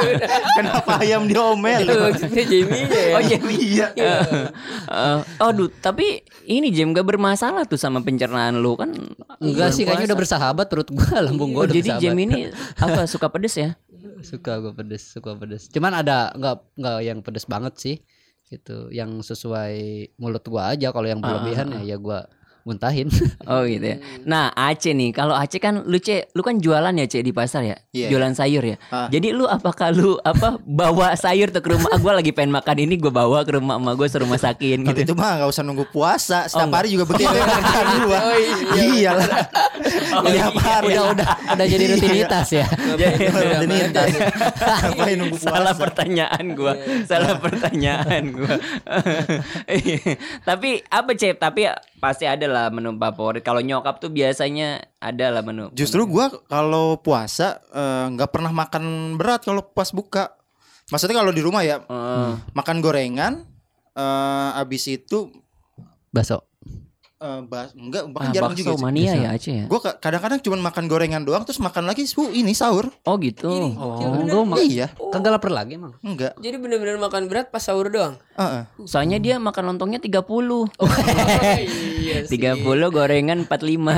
kenapa 0.55 0.90
ayam 1.02 1.23
diomelin? 1.26 1.83
Itu 1.87 1.95
maksudnya 1.99 2.45
Jamie-nya 2.47 3.00
ya. 3.02 3.14
Oh 3.14 3.23
jadi 3.23 3.55
iya. 3.59 3.87
Eh, 4.87 5.19
aduh, 5.38 5.69
tapi 5.83 6.23
ini 6.47 6.71
jam 6.71 6.95
gak 6.95 7.07
bermasalah 7.07 7.66
tuh 7.66 7.76
sama 7.76 8.00
pencernaan 8.00 8.59
lu 8.59 8.78
kan? 8.78 8.95
Enggak 9.43 9.75
sih 9.75 9.83
kayaknya 9.83 10.14
udah 10.14 10.19
bersahabat 10.19 10.66
perut 10.71 10.88
gua 10.90 11.19
lambung 11.21 11.50
Oh, 11.52 11.62
gua 11.62 11.69
udah 11.69 11.75
jadi 11.75 11.90
jam 11.99 12.14
ini 12.14 12.50
apa 12.76 13.05
suka 13.07 13.26
pedes 13.26 13.59
ya? 13.59 13.75
Suka 14.23 14.63
gua 14.63 14.73
pedes, 14.73 15.03
suka 15.13 15.37
pedes. 15.37 15.69
Cuman 15.73 15.93
ada 15.93 16.33
enggak 16.33 16.57
enggak 16.79 16.97
yang 17.03 17.19
pedes 17.21 17.47
banget 17.49 17.75
sih. 17.77 17.97
Gitu, 18.47 18.95
yang 18.95 19.19
sesuai 19.27 20.07
mulut 20.23 20.47
gua 20.47 20.71
aja 20.79 20.95
kalau 20.95 21.11
yang 21.11 21.19
berlebihan 21.19 21.67
ya 21.83 21.83
ya 21.83 21.97
gua 21.99 22.31
muntahin. 22.67 23.07
Oh 23.47 23.63
gitu 23.63 23.87
ya. 23.87 24.03
Nah 24.27 24.51
Aceh 24.51 24.91
nih, 24.91 25.15
kalau 25.15 25.31
Aceh 25.31 25.63
kan 25.63 25.87
lu 25.87 26.03
Ce, 26.03 26.27
lu 26.35 26.43
kan 26.43 26.59
jualan 26.59 26.91
ya 26.91 27.07
Ce 27.07 27.23
di 27.23 27.31
pasar 27.31 27.63
ya, 27.63 27.79
Iya. 27.95 28.11
jualan 28.11 28.35
sayur 28.35 28.59
ya. 28.61 28.75
Ah. 28.91 29.07
Jadi 29.07 29.31
lu 29.31 29.47
apakah 29.47 29.95
lu 29.95 30.19
apa 30.19 30.59
bawa 30.61 31.15
sayur 31.15 31.49
tuh 31.49 31.63
ke 31.63 31.71
rumah? 31.71 31.87
Ah, 31.89 32.03
gua 32.03 32.19
lagi 32.19 32.35
pengen 32.35 32.51
makan 32.51 32.77
ini, 32.83 32.99
gua 32.99 33.15
bawa 33.15 33.47
ke 33.47 33.55
rumah 33.55 33.79
emak 33.79 33.95
gue 33.95 34.09
suruh 34.11 34.27
masakin 34.27 34.83
gitu. 34.83 34.99
itu 34.99 35.15
mah 35.15 35.39
nggak 35.39 35.49
usah 35.49 35.63
nunggu 35.63 35.87
puasa, 35.89 36.51
setiap 36.51 36.67
enggak. 36.67 36.79
hari 36.83 36.89
juga 36.91 37.05
begitu 37.07 37.31
yang 37.31 37.47
kerjaan 37.47 37.87
gua. 38.03 38.19
Oh, 38.19 38.35
iya. 38.35 38.55
Iyalah. 38.75 39.29
Tiap 40.27 40.55
hari. 40.59 40.87
udah 40.91 41.05
udah 41.15 41.27
udah 41.55 41.67
jadi 41.71 41.85
rutinitas 41.95 42.47
ya. 42.51 42.67
Rutinitas. 42.67 44.09
Ngapain 44.83 45.17
nunggu 45.17 45.37
Salah 45.39 45.71
puasa? 45.71 45.79
pertanyaan 45.79 46.45
gua, 46.51 46.73
salah 47.07 47.39
pertanyaan 47.39 48.23
gua. 48.35 48.57
Tapi 50.49 50.83
apa 50.83 51.11
Cep? 51.15 51.39
Tapi 51.39 51.71
pasti 51.97 52.25
ada 52.27 52.47
lah 52.57 52.73
menu 52.73 52.97
favorit. 52.97 53.45
Kalau 53.45 53.61
nyokap 53.61 54.01
tuh 54.01 54.09
biasanya 54.09 54.81
ada 54.97 55.29
lah 55.29 55.45
menu. 55.45 55.69
Justru 55.77 56.09
gua 56.09 56.33
kalau 56.49 56.97
puasa 56.97 57.61
eh, 57.77 58.07
nggak 58.17 58.33
pernah 58.33 58.57
makan 58.57 59.17
berat 59.21 59.45
kalau 59.45 59.61
pas 59.61 59.93
buka. 59.93 60.33
Maksudnya 60.89 61.21
kalau 61.21 61.35
di 61.35 61.43
rumah 61.45 61.61
ya 61.67 61.85
Heeh. 61.85 62.33
makan 62.57 62.81
gorengan 62.81 63.45
eh 63.97 64.51
abis 64.57 64.89
itu 64.89 65.29
Baso. 66.15 66.46
Eh 67.17 67.41
bas 67.43 67.73
enggak 67.73 68.05
Ah, 68.05 68.11
bahkan 68.11 68.29
jarang 68.31 68.53
bakso 68.53 68.61
juga 68.61 68.73
sih. 68.73 68.83
mania 68.83 69.13
ya 69.15 69.29
Aceh 69.33 69.55
ya. 69.55 69.65
Gue 69.65 69.81
kadang-kadang 69.81 70.37
cuma 70.39 70.61
makan 70.63 70.85
gorengan 70.85 71.23
doang 71.23 71.43
terus 71.43 71.57
makan 71.59 71.85
lagi 71.85 72.05
su 72.05 72.29
ini 72.31 72.53
sahur. 72.53 72.93
Oh 73.03 73.17
gitu. 73.17 73.49
Oh, 73.49 73.97
bener. 74.13 74.29
gua 74.29 74.45
ma- 74.45 74.57
Iya, 74.59 74.93
kagak 74.93 75.33
lapar 75.33 75.49
lagi 75.51 75.75
emang. 75.75 75.97
enggak. 75.99 76.37
Jadi 76.37 76.57
bener-bener 76.57 76.97
makan 76.99 77.25
berat 77.25 77.49
pas 77.49 77.59
sahur 77.59 77.89
doang. 77.89 78.21
Heeh. 78.35 78.69
Soalnya 78.85 79.17
dia 79.17 79.35
makan 79.39 79.73
lontongnya 79.73 79.97
30. 79.97 80.69
iya 82.05 82.17
sih. 82.23 82.37
30 82.37 82.61
gorengan 82.87 83.39
45. 83.43 83.97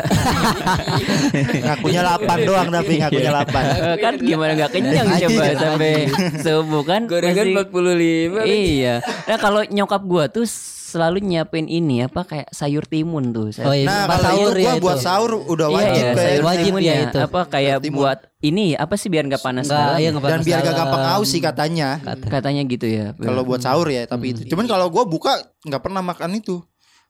Ngakunya 1.61 2.01
8 2.05 2.23
doang 2.45 2.69
tapi 2.71 2.93
ngakunya 2.99 3.31
8. 3.35 3.51
kan 4.05 4.13
gimana 4.17 4.51
nggak 4.55 4.71
kenyang 4.73 5.09
coba 5.11 5.45
sampai 5.55 6.07
subuh 6.39 6.83
kan 6.83 7.03
Gorengan 7.05 7.47
masih- 7.51 7.67
45 7.67 8.47
Iya. 8.47 8.95
Nah 9.03 9.39
kalau 9.39 9.61
nyokap 9.65 10.03
gua 10.03 10.25
tuh 10.29 10.47
selalu 10.89 11.21
nyiapin 11.21 11.69
ini 11.69 12.01
apa 12.01 12.25
kayak 12.25 12.49
sayur 12.51 12.81
timun 12.83 13.29
tuh. 13.29 13.53
Oh 13.61 13.71
iya, 13.71 13.85
Nah, 13.85 14.03
pas 14.05 14.17
kalau 14.19 14.49
sahur 14.49 14.55
ya 14.55 14.65
gua 14.65 14.73
itu. 14.73 14.83
buat 14.83 14.99
sahur 14.99 15.31
udah 15.37 15.67
Iya, 15.67 15.77
wajib 15.77 15.93
iya, 15.95 16.09
kayak 16.09 16.17
sayur 16.25 16.43
wajib 16.43 16.65
timun 16.65 16.81
ya 16.81 16.95
itu. 17.05 17.19
Apa 17.21 17.41
kayak 17.45 17.69
Sayur 17.71 17.85
timun. 17.85 17.99
buat 17.99 18.19
ini 18.41 18.67
apa 18.73 18.95
sih 18.95 19.09
biar 19.09 19.25
nggak 19.27 19.43
panas 19.43 19.67
Enggak, 19.67 19.99
iya 19.99 20.09
enggak 20.09 20.31
dan 20.31 20.41
biar 20.41 20.59
gak 20.61 20.75
gampang 20.75 21.03
dalam. 21.03 21.17
aus 21.17 21.29
sih 21.29 21.41
katanya. 21.41 21.89
Katanya 22.25 22.63
gitu 22.65 22.87
ya. 22.87 23.07
Kalau 23.15 23.43
buat 23.43 23.61
sahur 23.61 23.87
ya, 23.87 24.03
tapi 24.05 24.33
itu. 24.33 24.41
Cuman 24.47 24.65
kalau 24.65 24.89
gua 24.89 25.05
buka 25.05 25.33
nggak 25.61 25.83
pernah 25.83 26.01
makan 26.01 26.31
itu. 26.35 26.65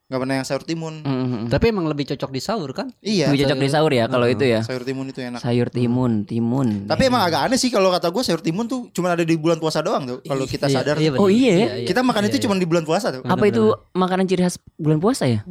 Nggak 0.09 0.19
pernah 0.19 0.35
yang 0.35 0.47
sayur 0.47 0.65
timun. 0.65 0.95
Mhm. 1.01 1.53
Tapi 1.53 1.69
emang 1.69 1.85
lebih 1.85 2.09
cocok 2.09 2.31
di 2.31 2.41
sahur 2.41 2.73
kan? 2.73 2.89
Iya. 2.99 3.29
Lebih 3.29 3.45
cocok 3.45 3.59
di 3.59 3.69
sahur 3.69 3.93
ya 3.93 4.05
kalau 4.07 4.25
itu 4.25 4.41
ya. 4.41 4.65
Sayur 4.65 4.81
timun 4.81 5.05
itu 5.07 5.21
enak. 5.21 5.37
Sayur 5.39 5.69
timun, 5.69 6.25
timun. 6.25 6.89
Tapi 6.89 7.03
emang 7.05 7.21
agak 7.23 7.45
aneh 7.45 7.55
sih 7.55 7.69
kalau 7.69 7.89
kata 7.89 8.09
gue 8.09 8.23
sayur 8.23 8.41
timun 8.41 8.65
tuh 8.65 8.89
cuma 8.91 9.13
ada 9.13 9.21
di 9.21 9.37
bulan 9.37 9.57
puasa 9.57 9.79
doang 9.79 10.09
tuh. 10.09 10.19
Kalau 10.23 10.45
kita 10.45 10.65
Iya, 10.67 10.81
sadar. 10.81 10.97
iya. 10.97 11.13
Oh 11.13 11.29
bener. 11.29 11.29
iya 11.31 11.53
ya? 11.55 11.69
kita 11.85 12.01
makan 12.01 12.25
itu 12.25 12.41
cuma 12.41 12.57
di 12.57 12.65
bulan 12.65 12.83
puasa 12.83 13.07
tuh. 13.11 13.21
Apa 13.23 13.45
itu 13.47 13.65
makanan 13.93 14.25
ciri 14.25 14.43
khas 14.43 14.57
bulan 14.75 14.97
puasa 14.97 15.29
ya? 15.29 15.45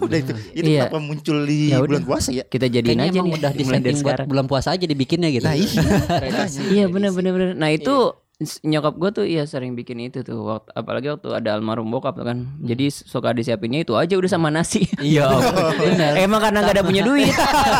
udah 0.00 0.18
itu. 0.20 0.32
Itu 0.54 0.68
Iya. 0.68 0.86
kenapa 0.86 0.98
muncul 1.00 1.36
di 1.42 1.58
Ya 1.68 1.82
bulan 1.82 2.06
puasa 2.06 2.30
ya? 2.30 2.44
Kita 2.44 2.66
jadiin 2.66 2.94
Kayaknya 2.94 3.04
aja 3.04 3.18
emang 3.18 3.26
nih. 3.26 3.34
udah 3.36 3.50
disetting 3.52 3.82
dari 3.82 3.94
buat 3.96 4.02
sekarang. 4.06 4.26
bulan 4.30 4.46
puasa 4.46 4.68
aja 4.70 4.84
dibikinnya 4.84 5.28
gitu. 5.28 5.42
Nah 5.42 5.58
iya. 5.58 5.66
Iya 6.72 6.84
bener 6.86 7.10
bener 7.10 7.32
bener. 7.32 7.48
Nah 7.54 7.66
itu 7.68 8.14
nyokap 8.62 8.94
gue 8.96 9.10
tuh 9.10 9.24
ya 9.26 9.44
sering 9.48 9.74
bikin 9.74 10.00
itu 10.00 10.22
tuh 10.22 10.40
waktu, 10.44 10.70
apalagi 10.76 11.08
waktu 11.12 11.28
ada 11.34 11.56
almarhum 11.56 11.88
bokap 11.90 12.16
tuh 12.16 12.26
kan 12.26 12.48
jadi 12.60 12.88
suka 12.92 13.32
disiapinnya 13.32 13.82
itu 13.82 13.96
aja 13.96 14.14
udah 14.14 14.30
sama 14.30 14.48
nasi 14.52 14.86
iya 15.02 15.28
emang 16.24 16.40
karena 16.40 16.64
gak 16.64 16.74
ada 16.80 16.84
punya 16.84 17.02
duit 17.02 17.32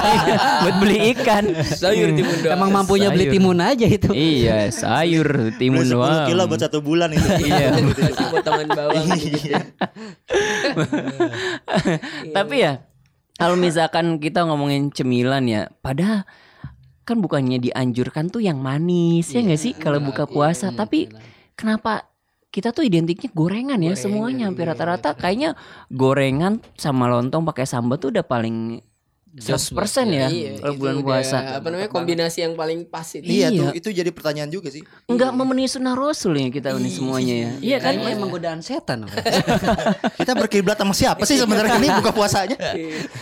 buat 0.64 0.76
beli 0.80 1.12
ikan 1.16 1.44
Sayur 1.64 2.10
timun 2.16 2.36
doang. 2.42 2.54
Emang 2.56 2.70
mampunya 2.72 3.08
beli 3.10 3.26
Sayur. 3.28 3.34
timun 3.36 3.58
aja 3.60 3.86
itu. 3.86 4.10
iya 4.14 4.58
sayur 4.72 5.28
timun 5.56 5.84
Beli 5.86 5.92
10 5.92 5.94
doang 5.94 6.26
kilo 6.28 6.42
buat 6.48 6.60
satu 6.60 6.78
bulan 6.80 7.10
itu. 7.12 7.28
Iya. 7.44 7.76
Kasih 7.76 8.26
potongan 8.32 8.68
bawang 8.72 9.06
gitu 9.20 9.38
ya. 9.52 9.60
Tapi 12.32 12.54
ya 12.56 12.72
kalau 13.36 13.58
misalkan 13.58 14.22
kita 14.22 14.46
ngomongin 14.46 14.88
cemilan 14.94 15.44
ya, 15.44 15.68
padahal 15.82 16.24
kan 17.04 17.20
bukannya 17.20 17.60
dianjurkan 17.60 18.32
tuh 18.32 18.40
yang 18.40 18.58
manis 18.58 19.28
ya 19.30 19.44
nggak 19.44 19.60
sih 19.60 19.72
kalau 19.76 20.00
buka 20.00 20.24
puasa. 20.24 20.72
Tapi 20.72 21.12
kenapa 21.52 22.08
kita 22.48 22.70
tuh 22.70 22.86
identiknya 22.86 23.28
gorengan 23.34 23.78
ya 23.78 23.92
semuanya 23.94 24.46
hampir 24.46 24.64
rata-rata 24.64 25.12
kayaknya 25.12 25.58
gorengan 25.90 26.62
sama 26.78 27.10
lontong 27.10 27.42
pakai 27.42 27.66
sambal 27.66 27.98
tuh 27.98 28.14
udah 28.14 28.22
paling 28.22 28.78
100% 29.34 29.74
ya 30.14 30.30
Iya, 30.30 30.62
kalau 30.62 30.78
itu 30.78 30.78
bulan 30.78 30.94
udah, 30.94 31.06
puasa. 31.10 31.38
Apa 31.58 31.66
namanya 31.66 31.90
kombinasi 31.90 32.46
yang 32.46 32.54
paling 32.54 32.86
pas 32.86 33.02
itu. 33.10 33.26
Iya 33.26 33.50
Iya. 33.50 33.58
tuh 33.58 33.68
itu 33.74 33.88
jadi 33.90 34.10
pertanyaan 34.14 34.46
juga 34.46 34.70
sih. 34.70 34.86
Enggak 35.10 35.34
memenuhi 35.34 35.66
sunnah 35.66 35.98
rasul 35.98 36.38
ya 36.38 36.54
kita 36.54 36.70
ini 36.78 36.86
semuanya 36.86 37.34
ya. 37.34 37.50
Iya 37.58 37.78
kan? 37.82 37.98
Kayaknya 37.98 38.14
emang 38.14 38.30
godaan 38.30 38.60
setan. 38.62 39.10
apa? 39.10 39.18
Kita 40.22 40.38
berkiblat 40.38 40.78
sama 40.78 40.94
siapa 40.94 41.26
sih 41.26 41.34
sebenarnya 41.34 41.82
ini 41.82 41.90
buka 41.98 42.14
puasanya? 42.14 42.54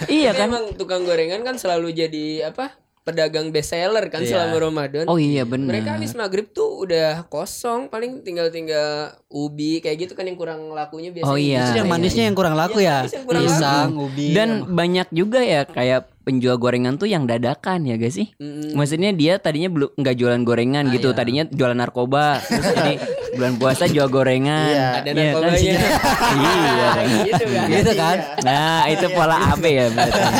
Iya 0.04 0.36
kan? 0.36 0.52
Emang 0.52 0.76
tukang 0.76 1.08
gorengan 1.08 1.40
kan 1.40 1.56
selalu 1.56 1.96
jadi 1.96 2.52
apa? 2.52 2.81
Pedagang 3.02 3.50
best 3.50 3.74
seller 3.74 4.06
kan 4.06 4.22
selama 4.22 4.62
Ramadan. 4.62 5.10
Oh 5.10 5.18
iya 5.18 5.42
benar. 5.42 5.74
Mereka 5.74 5.98
habis 5.98 6.14
maghrib 6.14 6.54
tuh 6.54 6.86
udah 6.86 7.26
kosong, 7.26 7.90
paling 7.90 8.22
tinggal-tinggal 8.22 9.18
ubi 9.26 9.82
kayak 9.82 10.06
gitu 10.06 10.12
kan 10.14 10.22
yang 10.22 10.38
kurang 10.38 10.70
lakunya 10.70 11.10
biasanya. 11.10 11.34
Oh 11.34 11.38
iya. 11.40 11.66
Itu 11.66 11.82
yang 11.82 11.90
manisnya 11.90 12.30
yang 12.30 12.38
kurang 12.38 12.54
laku 12.54 12.78
ya. 12.78 13.02
manis 13.02 13.18
yang 13.18 13.26
kurang 13.26 13.42
Pisang, 13.42 13.90
ubi. 13.98 14.26
Dan 14.30 14.48
banyak 14.70 15.10
juga 15.10 15.42
ya 15.42 15.66
kayak 15.66 16.11
penjual 16.22 16.54
gorengan 16.54 16.94
tuh 16.94 17.04
yang 17.04 17.24
dadakan 17.24 17.82
ya 17.82 17.94
gak 17.94 18.10
sih? 18.10 18.30
Mm-mm. 18.36 18.72
Maksudnya 18.72 19.10
dia 19.10 19.36
tadinya 19.36 19.68
belum 19.68 19.90
nggak 19.92 20.14
jualan 20.14 20.42
gorengan 20.42 20.84
gitu, 20.88 21.10
tadinya 21.10 21.42
jualan 21.44 21.74
narkoba. 21.74 22.38
Terus 22.40 22.66
jadi 22.74 22.94
bulan 23.32 23.54
puasa 23.56 23.84
jual 23.84 24.06
gorengan. 24.06 24.68
Iya. 24.68 24.86
Ada 24.94 25.10
Iya 25.10 25.12
kan? 25.12 25.16
narkobanya. 25.34 25.72
iya. 26.38 26.90
gitu 27.24 27.44
kan. 27.46 27.66
gitu 27.68 27.92
kan? 27.94 28.16
Nah 28.40 28.62
itu 28.86 29.06
pola 29.10 29.36
AB 29.50 29.64
ya 29.64 29.86
berarti. 29.88 30.20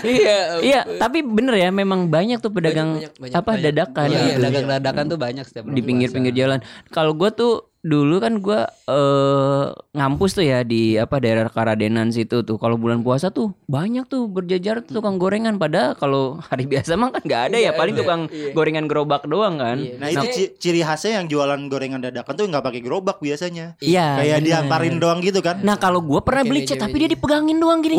Iya. 0.00 0.38
Iya, 0.58 0.80
tapi 0.96 1.20
bener 1.20 1.54
ya 1.56 1.68
memang 1.70 2.08
banyak 2.08 2.38
tuh 2.38 2.50
pedagang 2.50 2.98
Banyak, 2.98 3.12
banyak, 3.14 3.34
apa 3.34 3.50
banyak. 3.52 3.64
dadakan 3.64 4.06
Iya, 4.08 4.20
gitu. 4.24 4.40
dagang 4.40 4.66
dadakan 4.68 5.04
tuh 5.06 5.18
banyak 5.18 5.44
setiap 5.44 5.64
di 5.66 5.80
pinggir-pinggir 5.80 6.34
jalan. 6.34 6.58
Kalau 6.88 7.12
gue 7.12 7.30
tuh 7.30 7.67
dulu 7.78 8.18
kan 8.18 8.42
gue 8.42 8.60
eh 8.88 9.64
ngampus 9.94 10.34
tuh 10.34 10.42
ya 10.42 10.60
di 10.60 10.94
apa 10.94 11.18
daerah 11.18 11.46
Karadenan 11.46 12.10
situ 12.10 12.42
tuh. 12.42 12.56
Kalau 12.56 12.74
bulan 12.74 13.00
puasa 13.00 13.30
tuh 13.30 13.54
banyak 13.64 14.04
tuh 14.04 14.26
berjajar 14.26 14.82
tuh 14.82 14.98
tukang 14.98 15.16
gorengan. 15.16 15.56
Padahal 15.56 15.94
kalau 15.94 16.42
hari 16.42 16.66
biasa 16.66 16.98
mah 16.98 17.10
kan 17.10 17.22
nggak 17.22 17.42
ada 17.48 17.56
ya. 17.56 17.70
Paling 17.72 17.94
tukang 17.94 18.26
gorengan 18.52 18.86
gerobak 18.86 19.24
doang 19.24 19.56
kan. 19.56 19.78
Iya. 19.78 19.94
Nah 19.96 20.08
itu 20.08 20.26
ci- 20.28 20.50
ciri 20.58 20.82
khasnya 20.82 21.22
yang 21.22 21.26
jualan 21.26 21.60
gorengan 21.66 22.02
dadakan 22.02 22.34
tuh 22.34 22.46
nggak 22.46 22.64
pakai 22.64 22.80
gerobak 22.82 23.18
biasanya. 23.18 23.78
Iya. 23.78 24.18
Kayak 24.18 24.38
diantarin 24.42 24.96
doang 24.98 25.18
gitu 25.20 25.38
kan. 25.38 25.62
Nah 25.62 25.76
kalau 25.76 26.02
gue 26.02 26.20
pernah 26.20 26.42
beli 26.42 26.66
cat 26.66 26.78
tapi 26.78 26.98
dia 26.98 27.10
dipegangin 27.10 27.58
doang 27.58 27.78
gini. 27.78 27.96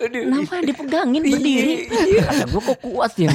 Kenapa 0.00 0.60
dipegangin 0.60 1.22
berdiri? 1.22 1.74
Kata 2.20 2.44
gue 2.44 2.62
kok 2.62 2.78
kuat 2.80 3.12
ya. 3.16 3.30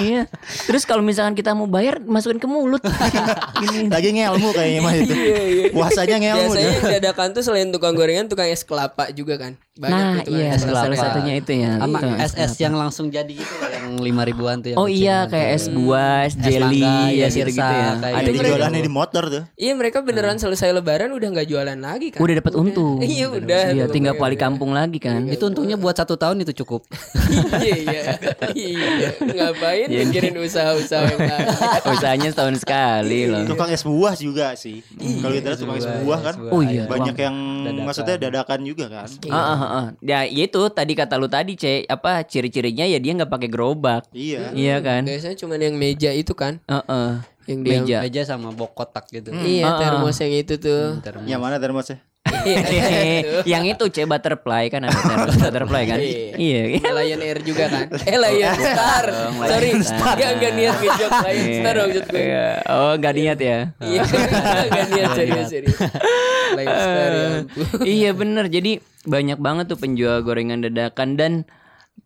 iya. 0.00 0.22
Terus 0.64 0.82
kalau 0.82 1.02
misalkan 1.02 1.34
kita 1.34 1.52
mau 1.52 1.66
bayar 1.66 1.98
masukin 2.00 2.38
ke 2.38 2.46
mulut. 2.46 2.82
Gini. 3.60 3.87
Lagi 3.88 4.08
ngelmu 4.12 4.48
kayaknya 4.52 4.80
mah 4.80 4.94
itu. 4.94 5.14
Puasanya 5.74 6.16
ngelmu 6.18 6.50
Biasanya 6.50 6.64
dia. 6.64 6.76
yang 6.76 6.92
dadakan 7.00 7.28
tuh 7.32 7.42
selain 7.42 7.68
tukang 7.68 7.92
gorengan, 7.92 8.26
tukang 8.26 8.46
es 8.46 8.62
kelapa 8.62 9.08
juga 9.10 9.36
kan. 9.36 9.52
Banyak 9.74 9.94
Nah 9.94 10.10
tuh 10.18 10.22
tukang 10.26 10.40
iya 10.40 10.48
es 10.52 10.62
salah 10.62 10.82
kelapa. 10.84 10.98
satunya 10.98 11.34
itu 11.36 11.52
ya. 11.54 11.72
Sama 11.78 11.98
Itu, 11.98 12.08
SS 12.18 12.52
yang 12.58 12.74
langsung 12.74 13.06
jadi 13.08 13.30
gitu 13.30 13.54
loh, 13.54 13.70
yang 13.70 13.86
lima 13.96 14.22
ribuan 14.22 14.56
tuh 14.58 14.68
yang 14.70 14.78
Oh 14.78 14.86
iya 14.86 15.24
kayak 15.24 15.48
es 15.54 15.64
buah, 15.66 16.26
es 16.26 16.34
jelly, 16.34 16.82
ya 16.82 16.98
ya, 17.14 17.26
gitu-gitu 17.28 17.54
sirsa, 17.54 17.66
ya. 17.70 17.90
kayak 17.96 18.16
Ada 18.18 18.30
jualannya 18.34 18.82
di 18.82 18.92
motor 18.92 19.24
tuh. 19.28 19.42
Iya 19.54 19.72
mereka 19.72 19.98
beneran 20.00 20.36
selesai 20.36 20.70
lebaran 20.72 21.10
udah 21.10 21.28
nggak 21.30 21.46
jualan 21.46 21.78
lagi 21.78 22.10
kan. 22.10 22.18
Udah 22.18 22.34
dapat 22.36 22.54
untung. 22.54 22.98
Iya 23.08 23.26
udah. 23.30 23.62
Iya 23.72 23.84
tinggal 23.88 24.14
balik 24.14 24.38
udah. 24.38 24.46
kampung 24.50 24.70
lagi 24.74 24.98
kan. 24.98 25.24
Itu 25.26 25.46
untungnya 25.46 25.74
buat 25.74 25.94
satu 25.94 26.14
tahun 26.14 26.42
itu 26.42 26.52
cukup. 26.58 26.82
iya 27.62 27.76
iya. 27.78 28.02
Iya. 28.50 28.90
Ngapain 29.22 29.86
mikirin 29.88 30.34
usaha-usaha 30.36 31.06
yang 31.06 31.22
lain. 31.22 31.46
Usahanya 31.88 32.28
setahun 32.30 32.60
sekali 32.60 33.30
loh. 33.30 33.46
Tukang 33.46 33.70
es 33.78 33.86
buah 33.86 34.14
juga 34.14 34.46
sih. 34.52 34.82
Kalau 35.22 35.30
kita 35.30 35.46
lihat 35.48 35.60
tukang 35.62 35.78
es 35.78 35.86
buah 35.86 36.20
kan. 36.20 36.34
Oh 36.50 36.60
iya. 36.60 36.84
Banyak 36.84 37.14
yang 37.14 37.36
Dadakan. 37.62 37.86
maksudnya 37.86 38.16
dadakan 38.18 38.60
juga 38.66 38.86
kan. 38.90 39.06
Ah, 39.30 39.54
ah, 39.54 39.62
ah. 39.62 39.86
Ya 40.02 40.26
itu 40.26 40.58
tadi 40.68 40.92
kata 40.92 41.14
lu 41.14 41.30
tadi 41.30 41.54
C 41.54 41.86
apa 41.86 42.26
ciri-cirinya 42.26 42.82
ya 42.82 42.98
dia 42.98 43.14
nggak 43.14 43.30
pakai 43.30 43.46
gerobak. 43.46 44.10
Iya. 44.10 44.50
Iya 44.50 44.76
kan? 44.82 45.06
Biasanya 45.06 45.36
cuma 45.38 45.54
yang 45.54 45.78
meja 45.78 46.10
itu 46.10 46.34
kan. 46.34 46.58
Heeh. 46.66 47.22
Yang 47.48 47.60
dia 47.64 47.72
Meja. 47.80 47.96
Meja 48.04 48.22
sama 48.26 48.52
bok 48.52 48.76
kotak 48.76 49.08
gitu. 49.08 49.32
Iya 49.32 49.64
Ah, 49.64 49.70
ah. 49.72 49.78
termos 49.80 50.18
yang 50.20 50.32
itu 50.34 50.54
tuh. 50.58 51.00
Yang 51.24 51.40
mana 51.40 51.56
termosnya? 51.56 51.98
Iya. 52.44 53.42
yang 53.58 53.64
itu 53.66 53.84
C 53.90 54.04
butterfly 54.04 54.70
kan 54.70 54.86
ada 54.86 54.94
butterfly 55.42 55.82
kan? 55.88 55.98
Iya. 56.38 56.78
Sama 56.82 57.02
Lion 57.02 57.20
Air 57.22 57.38
juga 57.42 57.64
kan. 57.66 57.86
Eh 58.10 58.18
Lion 58.18 58.54
Star. 58.54 59.06
Lion 59.08 59.48
Sorry. 59.48 59.70
Enggak 59.74 60.30
enggak 60.38 60.52
niat 60.54 60.76
ngejok 60.78 61.10
Lion 61.26 61.48
Star 61.58 61.74
maksud 61.78 62.04
gue. 62.10 62.20
Iya. 62.22 62.46
Oh 62.68 62.92
nggak 62.98 63.14
niat 63.16 63.38
ya? 63.38 63.58
Iya. 63.82 64.02
Enggak 64.04 64.86
niat 64.92 65.10
serius 65.16 65.46
serius. 65.50 65.78
Lion 66.54 66.76
Star 66.76 67.10
ya 67.10 67.28
iya 67.84 68.10
bener 68.16 68.48
jadi 68.48 68.80
banyak 69.04 69.38
banget 69.40 69.64
tuh 69.72 69.78
penjual 69.80 70.20
gorengan 70.24 70.64
dadakan 70.64 71.16
dan 71.16 71.32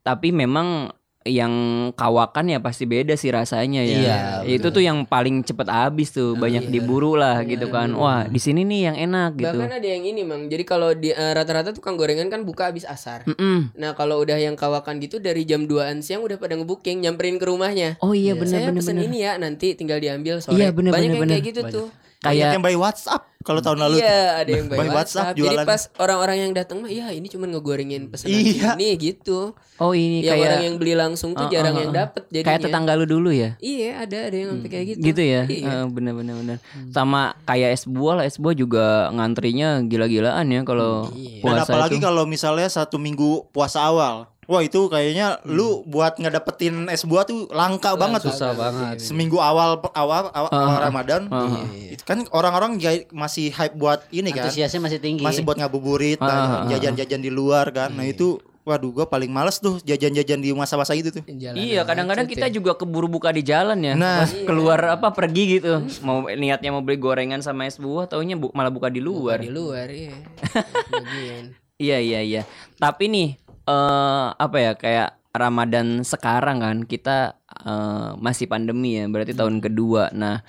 tapi 0.02 0.34
memang 0.34 0.90
yang 1.22 1.52
kawakan 1.94 2.50
ya 2.50 2.58
pasti 2.58 2.82
beda 2.82 3.14
sih 3.14 3.30
rasanya 3.30 3.82
ya. 3.82 3.98
Iya, 3.98 4.18
itu 4.58 4.68
tuh 4.68 4.82
yang 4.82 5.06
paling 5.06 5.46
cepet 5.46 5.70
habis 5.70 6.10
tuh, 6.10 6.34
banyak 6.34 6.66
diburu 6.66 7.14
lah 7.14 7.46
gitu 7.46 7.70
kan. 7.70 7.94
Wah, 7.94 8.26
di 8.26 8.42
sini 8.42 8.66
nih 8.66 8.80
yang 8.90 8.96
enak 9.10 9.30
gitu. 9.38 9.54
Bahkan 9.54 9.78
ada 9.78 9.88
yang 9.88 10.02
ini 10.02 10.22
mang. 10.26 10.50
Jadi 10.50 10.64
kalau 10.66 10.90
di 10.92 11.14
eh, 11.14 11.32
rata-rata 11.32 11.70
tukang 11.70 11.94
gorengan 11.94 12.26
kan 12.26 12.42
buka 12.42 12.74
habis 12.74 12.82
asar. 12.82 13.22
Mm-mm. 13.24 13.70
Nah 13.78 13.94
kalau 13.94 14.18
udah 14.18 14.34
yang 14.34 14.58
kawakan 14.58 14.98
gitu 14.98 15.22
dari 15.22 15.46
jam 15.46 15.70
2an 15.70 16.02
siang 16.02 16.26
udah 16.26 16.36
pada 16.36 16.58
ngebooking 16.58 17.06
nyamperin 17.06 17.38
ke 17.38 17.46
rumahnya. 17.46 18.02
Oh 18.02 18.12
iya 18.12 18.34
bener 18.34 18.58
Saya 18.58 18.66
bener 18.74 18.82
pesen 18.82 18.98
bener. 18.98 19.06
ini 19.06 19.18
ya 19.22 19.32
nanti 19.38 19.78
tinggal 19.78 20.02
diambil 20.02 20.42
sore. 20.42 20.58
Iya, 20.58 20.74
bener, 20.74 20.90
Banyak 20.90 21.06
bener, 21.06 21.14
yang 21.14 21.22
bener. 21.22 21.34
kayak 21.38 21.46
gitu 21.54 21.62
tuh. 21.70 21.86
Kayak 22.22 22.54
yang 22.54 22.62
by 22.62 22.74
WhatsApp 22.74 23.22
kalau 23.42 23.58
tahun 23.58 23.82
lalu. 23.82 23.98
Iya, 23.98 24.38
ada 24.38 24.50
yang 24.54 24.70
by, 24.70 24.78
By 24.78 24.86
WhatsApp. 24.86 24.94
WhatsApp 24.94 25.34
Jadi 25.34 25.42
jualan. 25.42 25.66
pas 25.66 25.82
orang-orang 25.98 26.36
yang 26.38 26.52
datang 26.54 26.78
mah, 26.78 26.86
ya 26.86 27.10
ini 27.10 27.26
cuma 27.26 27.50
ngegorengin 27.50 28.06
pesanan 28.06 28.38
Iya. 28.38 28.78
ini 28.78 28.94
gitu. 28.96 29.58
oh 29.76 29.92
ini 29.92 30.22
Yang 30.22 30.30
kayak 30.30 30.46
orang 30.46 30.62
yang 30.62 30.76
beli 30.78 30.94
langsung 30.94 31.34
tuh 31.34 31.42
Uh, 31.42 31.50
jarang 31.50 31.74
uh, 31.74 31.82
yang 31.82 31.90
uh. 31.90 31.96
dapet 32.06 32.22
jadinya. 32.30 32.46
kayak 32.46 32.60
tetangga 32.62 32.94
lu 32.94 33.02
dulu 33.02 33.34
ya. 33.34 33.58
Iya, 33.58 33.98
ada 33.98 34.30
ada 34.30 34.36
yang 34.38 34.48
sampai 34.54 34.70
kayak 34.70 34.86
gitu. 34.94 35.00
Gitu 35.02 35.22
ya. 35.26 35.42
Iya. 35.44 35.66
Eh, 35.74 35.84
bener 35.90 36.14
bener 36.14 36.34
bener. 36.38 36.56
Sama 36.88 37.34
kayak 37.42 37.74
es 37.74 37.82
buah 37.82 38.22
lah, 38.22 38.24
es 38.24 38.38
buah 38.38 38.54
juga 38.54 39.10
ngantrinya 39.10 39.82
gila-gilaan 39.82 40.46
ya 40.46 40.62
kalau 40.62 41.10
Iya. 41.10 41.42
Dan 41.42 41.58
puasa 41.58 41.66
apalagi 41.66 41.98
itu. 41.98 42.04
kalau 42.06 42.22
misalnya 42.24 42.70
satu 42.70 42.94
minggu 42.96 43.50
puasa 43.50 43.82
awal. 43.82 44.30
Wah 44.42 44.58
itu 44.58 44.90
kayaknya 44.90 45.38
lu 45.44 45.86
buat 45.86 46.18
ngedapetin 46.18 46.90
es 46.90 47.06
buah 47.06 47.22
tuh 47.22 47.46
langka 47.48 47.94
banget 47.94 48.26
tuh. 48.26 48.34
Susah 48.34 48.50
banget. 48.52 48.98
Seminggu 48.98 49.38
awal 49.38 49.78
awal 49.92 50.34
awal, 50.34 50.50
awal 50.50 50.78
Ramadan. 50.82 51.22
Uh, 51.26 51.62
Itu 51.88 52.02
kan 52.02 52.26
orang-orang 52.28 52.74
jai- 52.76 53.06
masih 53.08 53.48
hype 53.48 53.72
buat 53.72 54.02
ini 54.10 54.28
kan. 54.28 54.44
Antusiasnya 54.44 54.82
masih 54.82 54.98
tinggi. 54.98 55.22
Masih 55.22 55.40
buat 55.40 55.54
ngabuburit, 55.54 56.18
Ah, 56.18 56.26
ah, 56.26 56.34
ah. 56.34 56.62
jajan-jajan 56.68 57.18
di 57.18 57.30
luar 57.30 57.70
kan. 57.70 57.94
Nah 57.94 58.02
itu 58.02 58.42
waduh 58.62 58.90
gua 58.92 59.06
paling 59.06 59.26
males 59.26 59.58
tuh 59.58 59.78
jajan-jajan 59.80 60.38
di 60.38 60.50
masa-masa 60.50 60.94
itu 60.94 61.10
tuh. 61.12 61.22
Jalan 61.24 61.54
Iya, 61.56 61.82
kadang-kadang 61.82 62.26
kita 62.26 62.46
ya. 62.46 62.52
juga 62.52 62.74
keburu 62.74 63.06
buka 63.06 63.30
di 63.30 63.42
jalan 63.42 63.78
ya. 63.78 63.94
Nah. 63.94 64.26
Pas 64.26 64.34
keluar 64.42 64.78
apa 64.92 65.10
pergi 65.12 65.42
gitu. 65.56 65.86
Mau 66.02 66.26
niatnya 66.26 66.70
mau 66.70 66.82
beli 66.82 66.98
gorengan 66.98 67.38
sama 67.40 67.62
es 67.64 67.78
buah, 67.78 68.06
taunya 68.06 68.34
bu- 68.34 68.50
malah 68.50 68.70
buka 68.70 68.86
di 68.86 68.98
luar. 68.98 69.38
di 69.38 69.50
luar 69.50 69.86
iya. 69.86 70.18
Iya, 71.82 71.98
iya, 71.98 72.20
iya. 72.22 72.42
Tapi 72.76 73.10
nih 73.10 73.41
eh 73.68 74.26
apa 74.34 74.56
ya 74.58 74.72
kayak 74.74 75.10
Ramadan 75.32 76.04
sekarang 76.04 76.60
kan 76.60 76.76
kita 76.84 77.40
eh, 77.64 78.08
masih 78.20 78.46
pandemi 78.50 79.00
ya, 79.00 79.08
berarti 79.08 79.32
tahun 79.32 79.64
kedua. 79.64 80.12
Nah, 80.12 80.44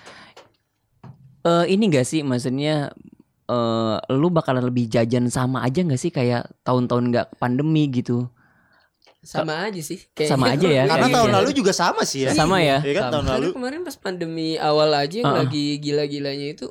eh 1.43 1.65
ini 1.71 1.87
gak 1.87 2.07
sih 2.07 2.21
maksudnya 2.25 2.91
eh 3.47 3.97
lu 4.11 4.27
bakalan 4.31 4.63
lebih 4.67 4.87
jajan 4.91 5.27
sama 5.31 5.63
aja 5.63 5.83
gak 5.83 5.99
sih 5.99 6.11
kayak 6.11 6.51
tahun-tahun 6.67 7.03
gak 7.15 7.27
pandemi 7.39 7.87
gitu? 7.91 8.27
Sama 9.23 9.71
aja 9.71 9.79
sih. 9.79 10.03
Kayaknya. 10.11 10.31
Sama 10.35 10.45
aja 10.51 10.67
ya. 10.67 10.83
Karena 10.91 11.07
tahun 11.07 11.31
lalu 11.31 11.49
juga 11.55 11.71
sama 11.71 12.03
sih 12.03 12.27
ya. 12.27 12.35
Sama 12.35 12.59
ya. 12.59 12.83
Iya 12.83 12.93
kan 12.99 13.03
tahun 13.07 13.23
Karena 13.23 13.39
lalu. 13.39 13.49
kemarin 13.55 13.81
pas 13.87 13.95
pandemi 13.95 14.59
awal 14.59 14.91
aja 14.91 15.15
yang 15.23 15.31
Uh-uh. 15.31 15.47
lagi 15.47 15.79
gila-gilanya 15.79 16.47
itu 16.59 16.67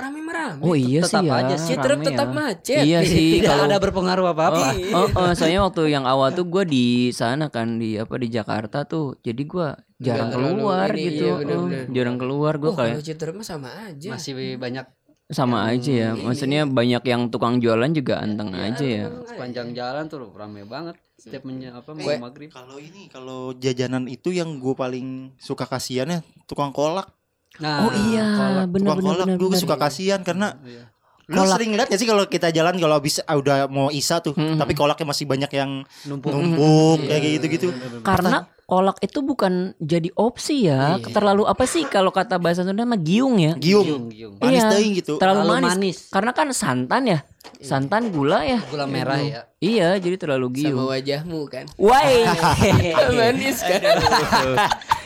rame 0.00 0.20
merame. 0.24 0.60
Oh 0.64 0.72
iya 0.72 1.00
tetap 1.04 1.22
sih 1.22 1.28
ya. 1.28 1.38
aja 1.44 1.54
sih, 1.60 1.74
rame 1.76 2.04
tetap 2.08 2.28
ya. 2.28 2.34
macet. 2.34 2.82
Iya 2.82 3.00
sih 3.12 3.28
Tidak 3.40 3.48
kalau 3.48 3.64
ada 3.68 3.78
berpengaruh 3.78 4.26
apa-apa. 4.32 4.66
Iya. 4.74 4.94
Oh, 4.96 5.06
oh, 5.12 5.30
soalnya 5.36 5.60
waktu 5.68 5.82
yang 5.92 6.04
awal 6.08 6.32
tuh 6.32 6.48
gue 6.48 6.64
di 6.64 6.86
sana 7.12 7.52
kan 7.52 7.76
di 7.76 8.00
apa 8.00 8.16
di 8.16 8.28
Jakarta 8.32 8.88
tuh, 8.88 9.20
jadi 9.20 9.42
gue 9.44 9.68
jarang 10.00 10.32
keluar 10.32 10.88
ini, 10.96 11.12
gitu, 11.12 11.24
iya, 11.28 11.34
bener-bener. 11.44 11.84
Oh, 11.84 11.92
jarang 11.92 12.16
keluar 12.16 12.52
gue 12.56 12.70
Oh, 12.72 12.76
kayak 12.76 13.04
kalau 13.04 13.32
mah 13.36 13.46
sama 13.46 13.68
aja. 13.86 14.08
Masih 14.16 14.32
banyak 14.56 14.86
sama 15.30 15.70
aja 15.70 15.92
ya, 15.94 16.10
maksudnya 16.18 16.66
banyak 16.66 17.06
yang 17.06 17.30
tukang 17.30 17.62
jualan 17.62 17.86
juga 17.94 18.18
anteng 18.18 18.50
Iya, 18.50 18.66
aja 18.66 18.82
ya. 18.84 19.06
sepanjang 19.30 19.78
jalan 19.78 20.04
tuh 20.10 20.26
rame 20.34 20.66
banget. 20.66 20.98
Setiap 21.14 21.46
menye, 21.46 21.70
apa 21.70 21.94
mau 21.94 22.08
maghrib. 22.18 22.50
Kalau 22.50 22.80
ini 22.82 23.06
kalau 23.12 23.54
jajanan 23.54 24.10
itu 24.10 24.34
yang 24.34 24.58
gue 24.58 24.74
paling 24.74 25.36
suka 25.38 25.70
kasihannya 25.70 26.26
tukang 26.50 26.74
kolak. 26.74 27.14
Nah, 27.58 27.82
Oh 27.82 27.92
iya, 28.06 28.26
kolak. 28.30 28.66
benar 28.70 28.94
benar 28.94 29.02
kolak 29.02 29.26
benar. 29.26 29.36
gue 29.42 29.58
suka 29.58 29.76
kasihan 29.76 30.20
karena 30.20 30.54
Iya. 30.62 30.86
lu 31.26 31.42
sering 31.44 31.70
lihat 31.72 31.86
gak 31.86 31.96
sih 31.96 32.06
kalau 32.06 32.24
kita 32.24 32.50
jalan 32.50 32.74
kalau 32.74 32.94
habis 32.94 33.18
ah, 33.20 33.34
udah 33.34 33.66
mau 33.66 33.88
isa 33.88 34.18
tuh, 34.18 34.32
Hmm. 34.32 34.54
tapi 34.54 34.72
kolaknya 34.72 35.02
masih 35.04 35.24
banyak 35.24 35.50
yang 35.50 35.82
Numpuk. 36.04 36.30
numpuk 36.30 36.98
kayak 37.04 37.22
gitu-gitu. 37.36 37.68
Karena 38.00 38.46
kolak 38.64 38.98
itu 38.98 39.18
bukan 39.20 39.52
jadi 39.76 40.10
opsi 40.12 40.64
ya, 40.64 40.94
Iya. 40.96 41.10
terlalu 41.10 41.42
apa 41.44 41.62
sih 41.64 41.82
kalau 41.84 42.10
kata 42.10 42.34
bahasa 42.36 42.62
Sunda 42.62 42.82
mah 42.82 42.96
giung 42.96 43.34
ya. 43.36 43.54
Giung, 43.56 43.82
Giung, 43.84 44.04
giung. 44.08 44.34
manis 44.38 44.58
Iya. 44.60 44.70
teuing 44.70 44.92
gitu. 44.96 45.12
Terlalu, 45.16 45.38
Terlalu 45.40 45.54
manis. 45.56 45.70
manis. 45.72 45.98
Karena 46.08 46.30
kan 46.32 46.46
santan 46.50 47.02
ya, 47.04 47.18
santan 47.60 48.02
gula 48.08 48.42
ya. 48.42 48.58
Gula 48.64 48.86
merah 48.86 49.18
ya. 49.18 49.42
Iya, 49.60 49.98
jadi 49.98 50.16
terlalu 50.16 50.46
sama 50.48 50.56
giung. 50.56 50.78
wajahmu 50.88 51.40
kan. 51.46 51.64
Woi, 51.76 52.14
Manis 53.18 53.58
kan. 53.60 53.80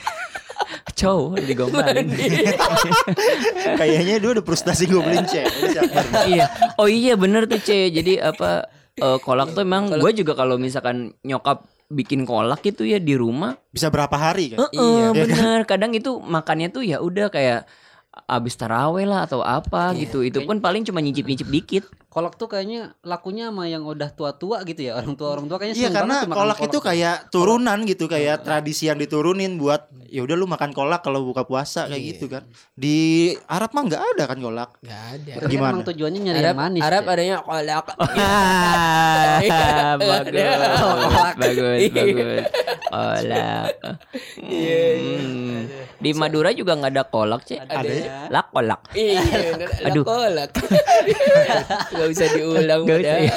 cow 0.95 1.35
digombalin. 1.37 2.07
Kayaknya 3.81 4.17
dia 4.23 4.31
udah 4.31 4.45
frustasi 4.47 4.87
gue 4.87 5.03
beliin 5.03 5.27
cek. 5.27 5.47
iya. 6.31 6.47
Oh 6.79 6.87
iya 6.89 7.19
bener 7.19 7.51
tuh 7.51 7.61
C. 7.61 7.91
Jadi 7.91 8.23
apa 8.23 8.71
eh, 8.97 9.19
kolak 9.21 9.53
tuh 9.53 9.67
emang 9.67 9.91
gue 9.91 10.13
juga 10.15 10.39
kalau 10.39 10.57
misalkan 10.57 11.13
nyokap 11.27 11.67
bikin 11.91 12.25
kolak 12.25 12.65
itu 12.65 12.87
ya 12.87 13.03
di 13.03 13.15
rumah. 13.19 13.59
Bisa 13.71 13.93
berapa 13.93 14.15
hari 14.15 14.57
kan? 14.57 14.71
Heeh, 14.71 15.13
bener. 15.13 15.69
Kadang 15.69 15.93
itu 15.93 16.19
makannya 16.23 16.73
tuh 16.73 16.83
ya 16.87 17.03
udah 17.03 17.29
kayak 17.29 17.69
abis 18.25 18.55
taraweh 18.55 19.05
lah 19.05 19.27
atau 19.27 19.43
apa 19.43 19.93
gitu. 19.99 20.23
Itu 20.23 20.47
pun 20.47 20.63
paling 20.63 20.87
cuma 20.87 21.03
nyicip-nyicip 21.03 21.49
dikit. 21.51 21.85
Kolak 22.15 22.39
tuh 22.39 22.47
kayaknya 22.47 22.95
lakunya 23.03 23.51
sama 23.51 23.67
yang 23.67 23.83
udah 23.83 24.15
tua-tua 24.15 24.63
gitu 24.63 24.87
ya. 24.87 24.95
Orang 24.95 25.19
tua 25.19 25.35
orang 25.35 25.51
tua 25.51 25.59
kayaknya 25.59 25.83
Iya 25.83 25.91
karena 25.91 26.17
makan 26.23 26.31
kolak 26.31 26.59
itu 26.63 26.79
kayak 26.79 27.17
turunan 27.35 27.79
gitu 27.83 28.07
kayak 28.07 28.47
tradisi 28.47 28.87
yang 28.87 29.03
diturunin 29.03 29.59
buat 29.59 29.91
ya 30.07 30.23
udah 30.23 30.39
lu 30.39 30.47
makan 30.47 30.71
kolak 30.71 31.03
kalau 31.03 31.27
buka 31.27 31.43
puasa 31.43 31.91
kayak 31.91 32.03
gitu 32.15 32.31
kan. 32.31 32.47
Di 32.79 33.35
Arab 33.51 33.75
mah 33.75 33.83
nggak 33.91 34.03
ada 34.15 34.25
kan 34.31 34.39
kolak. 34.39 34.71
Gak 34.79 35.03
ada. 35.19 35.33
Berarti 35.43 35.51
Gimana? 35.51 35.73
Emang 35.75 35.83
tujuannya 35.91 36.21
nyari 36.23 36.39
Arab, 36.39 36.47
yang 36.47 36.61
manis. 36.63 36.83
Arab 36.87 37.03
Cek. 37.03 37.11
adanya 37.11 37.37
kolak. 37.43 37.87
Ah, 39.35 39.97
bagus, 39.99 40.33
bagus, 41.35 41.89
bagus. 41.91 42.47
Kolak. 42.95 43.73
Hmm. 44.39 45.67
Di 45.99 46.11
Madura 46.15 46.51
juga 46.55 46.79
nggak 46.79 46.93
ada 46.95 47.05
kolak, 47.09 47.43
Cek. 47.43 47.59
Ada 47.67 47.91
ya? 48.05 48.29
Lak 48.29 48.47
kolak. 48.51 48.81
Iya, 48.93 49.21
Aduh. 49.89 50.05
kolak. 50.09 50.51
Gak 51.91 52.09
bisa 52.11 52.25
diulang 52.31 52.83
Gak 52.85 52.99
udah. 53.01 53.17
ya. 53.19 53.37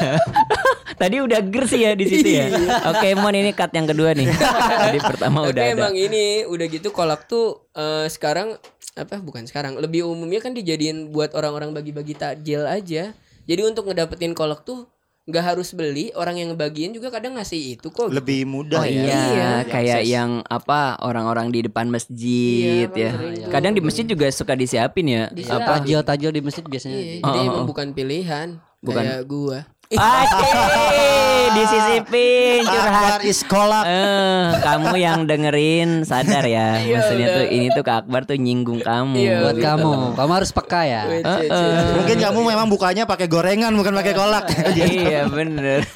Tadi 0.98 1.16
udah 1.22 1.40
ger 1.46 1.66
sih 1.66 1.82
ya 1.82 1.94
di 1.94 2.06
situ 2.06 2.26
ya. 2.26 2.50
Oke, 2.90 3.14
Mon 3.14 3.32
ini 3.32 3.54
cut 3.54 3.70
yang 3.70 3.86
kedua 3.86 4.12
nih. 4.12 4.28
Tadi 4.90 5.00
pertama 5.00 5.46
Tapi 5.46 5.52
udah 5.54 5.64
ada. 5.64 5.74
emang 5.74 5.94
ini 5.94 6.42
udah 6.44 6.66
gitu 6.66 6.90
kolak 6.90 7.30
tuh 7.30 7.70
eh, 7.72 8.10
sekarang 8.10 8.58
apa 8.98 9.22
bukan 9.22 9.46
sekarang 9.46 9.78
lebih 9.78 10.10
umumnya 10.10 10.42
kan 10.42 10.58
dijadiin 10.58 11.14
buat 11.14 11.38
orang-orang 11.38 11.70
bagi-bagi 11.70 12.18
takjil 12.18 12.66
aja. 12.66 13.14
Jadi 13.46 13.62
untuk 13.62 13.88
ngedapetin 13.88 14.34
kolak 14.34 14.66
tuh 14.66 14.90
nggak 15.28 15.44
harus 15.44 15.76
beli, 15.76 16.08
orang 16.16 16.40
yang 16.40 16.48
ngebagiin 16.50 16.96
juga 16.96 17.12
kadang 17.12 17.36
ngasih 17.36 17.76
itu 17.76 17.92
kok. 17.92 18.08
Lebih 18.08 18.48
mudah 18.48 18.80
Oh 18.80 18.88
ya. 18.88 19.04
iya, 19.04 19.22
Iya. 19.28 19.50
kayak 19.68 20.00
Akses. 20.02 20.10
yang 20.10 20.32
apa 20.42 20.96
orang-orang 20.98 21.52
di 21.52 21.60
depan 21.62 21.92
masjid 21.92 22.88
Iya, 22.88 22.96
ya. 22.96 23.12
tuh. 23.12 23.52
Kadang 23.52 23.76
di 23.76 23.84
masjid 23.84 24.04
juga 24.04 24.32
suka 24.32 24.56
disiapin 24.56 25.04
ya. 25.06 25.24
Disiapin. 25.28 25.68
Apa? 25.68 25.84
tajil 25.84 26.00
tajil 26.02 26.32
di 26.32 26.40
masjid 26.40 26.64
biasanya. 26.64 26.96
Iya, 26.96 27.14
jadi 27.22 27.40
Oh, 27.40 27.52
oh, 27.52 27.60
oh. 27.60 27.66
bukan 27.68 27.92
pilihan. 27.92 28.48
Bukan. 28.80 29.04
Kayak 29.04 29.22
gua. 29.28 29.60
Asik, 29.88 31.48
disisipin 31.56 32.60
curhat. 32.62 32.92
Akbar 33.08 33.22
is 33.24 33.40
kolak. 33.42 33.88
Eh, 33.88 34.60
kamu 34.60 35.00
yang 35.00 35.24
dengerin 35.24 36.04
sadar 36.04 36.44
ya. 36.44 36.76
Iya, 36.84 37.00
Maksudnya 37.00 37.28
tuh 37.30 37.40
udah. 37.42 37.56
ini 37.56 37.68
tuh 37.72 37.84
Kak 37.84 37.98
Akbar 38.04 38.22
tuh 38.24 38.36
nyinggung 38.36 38.84
kamu. 38.84 39.16
Iya, 39.16 39.38
Buat 39.42 39.56
gitu. 39.56 39.64
kamu, 39.64 39.92
kamu 40.14 40.32
harus 40.34 40.52
peka 40.52 40.82
ya. 40.84 41.02
Wait, 41.08 41.24
wait. 41.24 41.52
Mungkin 41.96 42.18
kamu 42.20 42.40
memang 42.44 42.68
bukanya 42.68 43.04
pakai 43.04 43.28
gorengan 43.28 43.72
bukan 43.72 43.96
pakai 43.96 44.12
kolak. 44.12 44.46
iya 44.76 45.24
bener. 45.26 45.88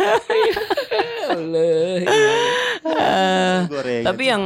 Allah. 1.27 2.07
Gorengan. 3.67 4.05
Tapi 4.07 4.23
yang 4.23 4.41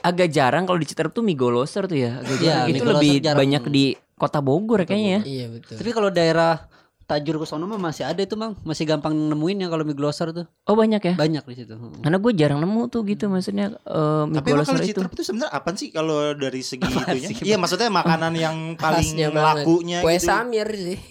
agak 0.00 0.28
jarang 0.32 0.64
kalau 0.64 0.80
di 0.80 0.88
Citerep 0.88 1.12
tuh 1.12 1.20
mie 1.20 1.36
goloser 1.36 1.84
tuh 1.84 2.00
ya. 2.00 2.16
Agak 2.16 2.36
Iya, 2.38 2.48
jarang. 2.64 2.68
Itu 2.72 2.82
lebih 2.86 3.12
jarang. 3.20 3.38
banyak 3.38 3.62
di 3.68 3.84
Kota 4.16 4.40
Bogor 4.40 4.80
kayaknya 4.82 5.20
ya. 5.20 5.22
Iya 5.22 5.46
betul. 5.52 5.76
Tapi 5.76 5.90
kalau 5.92 6.08
daerah 6.08 6.64
Tajur 7.06 7.38
ke 7.38 7.46
sono 7.46 7.70
mah 7.70 7.78
masih 7.78 8.02
ada 8.02 8.18
itu, 8.18 8.34
Bang. 8.34 8.58
Masih 8.66 8.82
gampang 8.82 9.14
nemuin 9.14 9.62
ya 9.62 9.68
kalau 9.70 9.86
mie 9.86 9.94
glosor 9.94 10.34
tuh. 10.34 10.50
Oh 10.66 10.74
banyak 10.74 10.98
ya? 10.98 11.14
Banyak 11.14 11.46
di 11.46 11.54
situ. 11.54 11.78
Karena 12.02 12.18
gue 12.18 12.32
jarang 12.34 12.58
nemu 12.58 12.90
tuh 12.90 13.06
gitu 13.06 13.30
maksudnya 13.30 13.78
eh, 13.78 14.22
mie 14.26 14.42
Tapi 14.42 14.48
emang 14.50 14.66
goloser 14.66 14.74
kalau 14.74 14.90
itu. 14.90 15.22
Sebenarnya 15.22 15.54
apa 15.54 15.70
sih 15.78 15.88
kalau 15.94 16.34
dari 16.34 16.66
segi 16.66 16.82
itunya? 16.90 17.30
Iya 17.46 17.56
maksudnya 17.62 17.94
makanan 17.94 18.34
yang 18.34 18.56
paling 18.82 19.06
Khasnya 19.06 19.30
lakunya 19.30 20.02
Kue 20.02 20.18
gitu. 20.18 20.26
Samir 20.26 20.66
sih. 20.74 20.98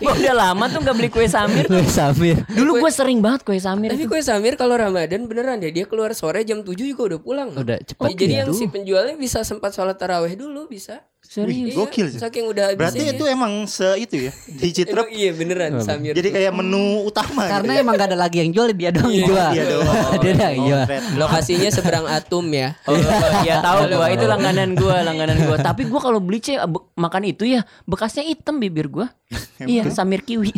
gue 0.00 0.12
udah 0.24 0.34
lama 0.34 0.64
tuh 0.72 0.80
nggak 0.80 0.96
beli 0.96 1.10
kue 1.12 1.28
samir. 1.28 1.68
Kue 1.68 1.84
Samir. 1.84 2.48
Dulu 2.48 2.80
gue 2.80 2.92
sering 2.92 3.20
banget 3.20 3.44
kue 3.44 3.60
samir. 3.60 3.92
Tapi 3.92 4.08
kue 4.08 4.24
Samir 4.24 4.56
kalau 4.56 4.80
Ramadan 4.80 5.28
beneran 5.28 5.60
deh 5.60 5.68
dia 5.68 5.84
keluar 5.84 6.16
sore 6.16 6.48
jam 6.48 6.64
7 6.64 6.72
juga 6.80 7.14
udah 7.14 7.20
pulang. 7.20 7.48
Udah 7.52 7.76
cepet 7.84 8.08
Jadi 8.16 8.32
ya. 8.32 8.40
yang 8.44 8.56
si 8.56 8.72
penjualnya 8.72 9.20
bisa 9.20 9.44
sempat 9.44 9.76
sholat 9.76 10.00
taraweh 10.00 10.32
dulu 10.32 10.64
bisa. 10.70 11.04
Serius. 11.28 11.60
Wih, 11.60 11.76
gokil 11.76 12.06
sih. 12.08 12.16
Saking 12.16 12.48
udah 12.48 12.72
habis 12.72 12.80
Berarti 12.80 13.04
itu 13.04 13.24
emang 13.28 13.68
se 13.68 13.84
itu 14.00 14.16
ya 14.16 14.32
di 14.64 14.68
Citerep. 14.72 15.12
iya 15.12 15.28
beneran 15.36 15.76
Samir. 15.84 16.16
Jadi 16.16 16.32
kayak 16.32 16.56
menu 16.56 17.04
utama. 17.04 17.44
Karena 17.44 17.76
gitu. 17.76 17.84
emang 17.84 17.94
gak 18.00 18.08
ada 18.08 18.16
lagi 18.16 18.40
yang 18.40 18.48
jual, 18.48 18.72
dia 18.72 18.88
doang 18.88 19.12
yang 19.12 19.28
jual. 19.28 19.50
Dia 19.52 19.64
doang. 19.68 19.96
Dia 20.24 20.32
doang 20.32 20.56
jual. 20.64 20.84
Lokasinya 21.20 21.68
seberang 21.68 22.08
Atum 22.08 22.48
ya. 22.48 22.72
Oh, 22.88 22.96
ya 23.44 23.60
tahu 23.60 23.92
gua 23.92 24.08
itu 24.08 24.24
langganan 24.24 24.72
gua, 24.72 25.04
langganan 25.04 25.36
gua. 25.44 25.60
Tapi 25.60 25.84
gua 25.84 26.00
kalau 26.00 26.16
beli 26.16 26.40
C 26.40 26.56
be- 26.56 26.88
makan 26.96 27.28
itu 27.28 27.44
ya 27.44 27.60
bekasnya 27.84 28.24
hitam 28.24 28.56
bibir 28.56 28.88
gua. 28.88 29.12
iya, 29.60 29.84
samir 29.92 30.24
kiwi. 30.24 30.56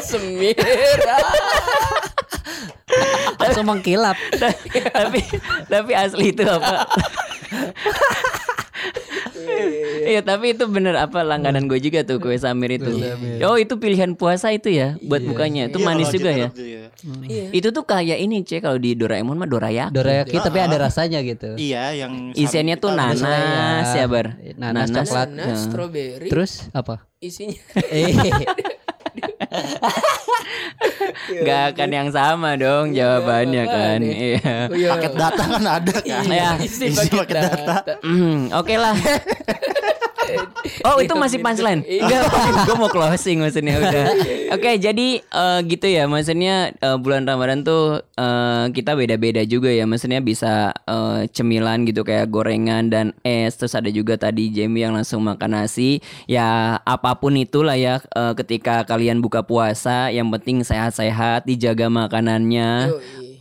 Semir. 0.00 0.56
Langsung 3.36 3.66
mengkilap. 3.68 4.16
tapi 4.88 5.20
tapi 5.68 5.92
asli 5.92 6.32
itu 6.32 6.44
apa? 6.48 6.88
Iya 10.02 10.20
tapi 10.26 10.52
itu 10.52 10.64
bener 10.68 10.98
apa 10.98 11.22
langganan 11.22 11.70
gue 11.70 11.78
juga 11.78 12.02
tuh 12.02 12.18
kue 12.18 12.34
samir 12.36 12.76
itu. 12.76 12.90
Oh 13.46 13.56
itu 13.56 13.78
pilihan 13.78 14.12
puasa 14.18 14.50
itu 14.50 14.68
ya 14.68 14.98
buat 15.00 15.22
bukanya. 15.22 15.70
Itu 15.70 15.78
Iya, 15.80 15.86
manis 15.86 16.08
juga 16.10 16.30
ya. 16.30 16.48
Iya. 16.52 17.46
Itu 17.54 17.70
tuh 17.70 17.84
kayak 17.86 18.18
ini 18.18 18.42
cek 18.42 18.66
kalau 18.66 18.78
di 18.78 18.94
Doraemon 18.98 19.38
mah 19.38 19.48
dorayaki. 19.48 19.94
Dorayaki 19.94 20.36
tapi 20.38 20.58
ada 20.60 20.76
rasanya 20.78 21.22
gitu. 21.22 21.54
Iya, 21.56 21.94
yang 21.96 22.34
Isiannya 22.34 22.76
tuh 22.78 22.92
nanas 22.92 23.90
ya 23.94 24.06
bar. 24.06 24.36
Nanas, 24.58 24.90
coklat. 24.90 25.28
Nanas, 25.32 25.48
ya. 25.48 25.56
strawberry, 25.70 26.28
Terus 26.28 26.68
apa? 26.74 27.06
isinya 27.22 27.58
Eh, 27.88 28.10
Gak 31.46 31.62
akan 31.74 31.90
yang 31.90 32.08
sama 32.12 32.56
dong 32.56 32.92
jawabannya 32.92 33.64
kan. 33.66 33.98
Iya. 34.02 34.68
Iya. 34.70 34.88
paket 34.96 35.12
data 35.16 35.42
kan 35.44 35.64
ada 35.66 35.94
kan. 36.02 36.24
Ya. 36.26 36.50
isi 36.58 36.86
Isi 36.90 37.08
paket 37.10 37.18
paket 37.18 37.36
data. 37.36 37.74
data. 37.82 37.94
Hmm, 38.02 38.50
Oke 38.54 38.74
lah. 38.76 38.94
Oh 40.88 40.98
itu 40.98 41.14
masih 41.14 41.38
punchline? 41.42 41.82
Enggak, 41.82 42.22
gue 42.66 42.76
mau 42.78 42.90
closing 42.90 43.42
maksudnya 43.42 43.78
udah. 43.78 44.04
Oke, 44.54 44.78
jadi 44.78 45.08
eh, 45.20 45.58
gitu 45.66 45.86
ya, 45.86 46.06
maksudnya 46.06 46.74
eh, 46.74 46.98
bulan 46.98 47.26
Ramadan 47.26 47.62
tuh 47.62 48.02
eh, 48.18 48.64
kita 48.74 48.94
beda-beda 48.98 49.42
juga 49.46 49.70
ya, 49.70 49.86
maksudnya 49.86 50.22
bisa 50.22 50.74
eh, 50.86 51.26
cemilan 51.30 51.86
gitu 51.86 52.02
kayak 52.06 52.30
gorengan 52.30 52.90
dan 52.90 53.06
es, 53.26 53.58
terus 53.58 53.74
ada 53.74 53.90
juga 53.90 54.18
tadi 54.18 54.50
Jamie 54.50 54.86
yang 54.86 54.94
langsung 54.94 55.22
makan 55.22 55.54
nasi. 55.54 56.02
Ya 56.26 56.78
apa 56.82 57.18
pun 57.18 57.34
itulah 57.38 57.78
ya, 57.78 58.02
eh, 58.02 58.32
ketika 58.38 58.82
kalian 58.86 59.22
buka 59.22 59.42
puasa, 59.46 60.10
yang 60.10 60.30
penting 60.30 60.62
sehat-sehat, 60.66 61.46
dijaga 61.46 61.86
makanannya. 61.90 62.90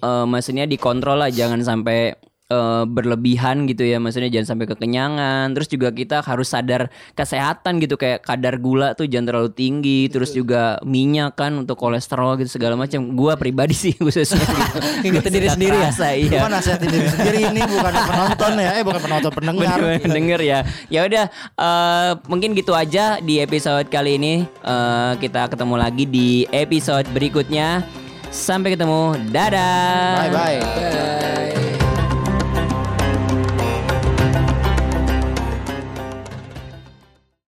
Eh, 0.01 0.25
maksudnya 0.25 0.65
dikontrol 0.65 1.21
lah, 1.21 1.29
jangan 1.29 1.61
sampai 1.61 2.17
eh, 2.51 2.83
berlebihan 2.83 3.63
gitu 3.71 3.87
ya 3.87 4.03
maksudnya 4.03 4.27
jangan 4.27 4.57
sampai 4.57 4.67
kekenyangan 4.67 5.55
terus 5.55 5.71
juga 5.71 5.95
kita 5.95 6.19
harus 6.19 6.51
sadar 6.51 6.91
kesehatan 7.15 7.79
gitu 7.79 7.95
kayak 7.95 8.27
kadar 8.27 8.59
gula 8.59 8.91
tuh 8.99 9.07
jangan 9.07 9.31
terlalu 9.31 9.51
tinggi 9.55 10.11
terus 10.11 10.35
juga 10.35 10.75
minyak 10.83 11.39
kan 11.39 11.55
untuk 11.55 11.79
kolesterol 11.79 12.35
gitu 12.43 12.59
segala 12.59 12.75
macam 12.75 13.15
gua 13.15 13.39
pribadi 13.39 13.71
sih 13.71 13.95
khususnya 14.03 14.43
gitu. 14.99 15.23
Diri 15.31 15.47
sendiri 15.47 15.77
ya? 15.79 15.91
Kerasa, 16.01 16.07
iya 16.17 16.39
Cuma 16.41 16.49
nasihatin 16.49 16.89
diri 16.89 17.07
sendiri 17.07 17.37
ini 17.53 17.61
bukan 17.67 17.93
penonton 17.93 18.51
ya, 18.57 18.69
eh 18.79 18.83
bukan 18.83 19.01
penonton 19.03 19.31
pendengar. 19.31 19.77
Bener 19.77 20.01
denger 20.01 20.39
ya. 20.41 20.59
Ya 20.89 21.01
udah 21.05 21.25
eh, 21.37 22.11
mungkin 22.25 22.57
gitu 22.57 22.73
aja 22.73 23.21
di 23.21 23.37
episode 23.43 23.87
kali 23.93 24.17
ini. 24.17 24.33
Eh, 24.47 25.11
kita 25.21 25.51
ketemu 25.51 25.75
lagi 25.77 26.03
di 26.09 26.49
episode 26.49 27.05
berikutnya. 27.13 27.85
Sampai 28.31 28.73
ketemu. 28.73 29.19
Dadah. 29.29 30.27
Bye 30.27 30.31
bye. 30.31 30.57
Bye. 30.63 31.60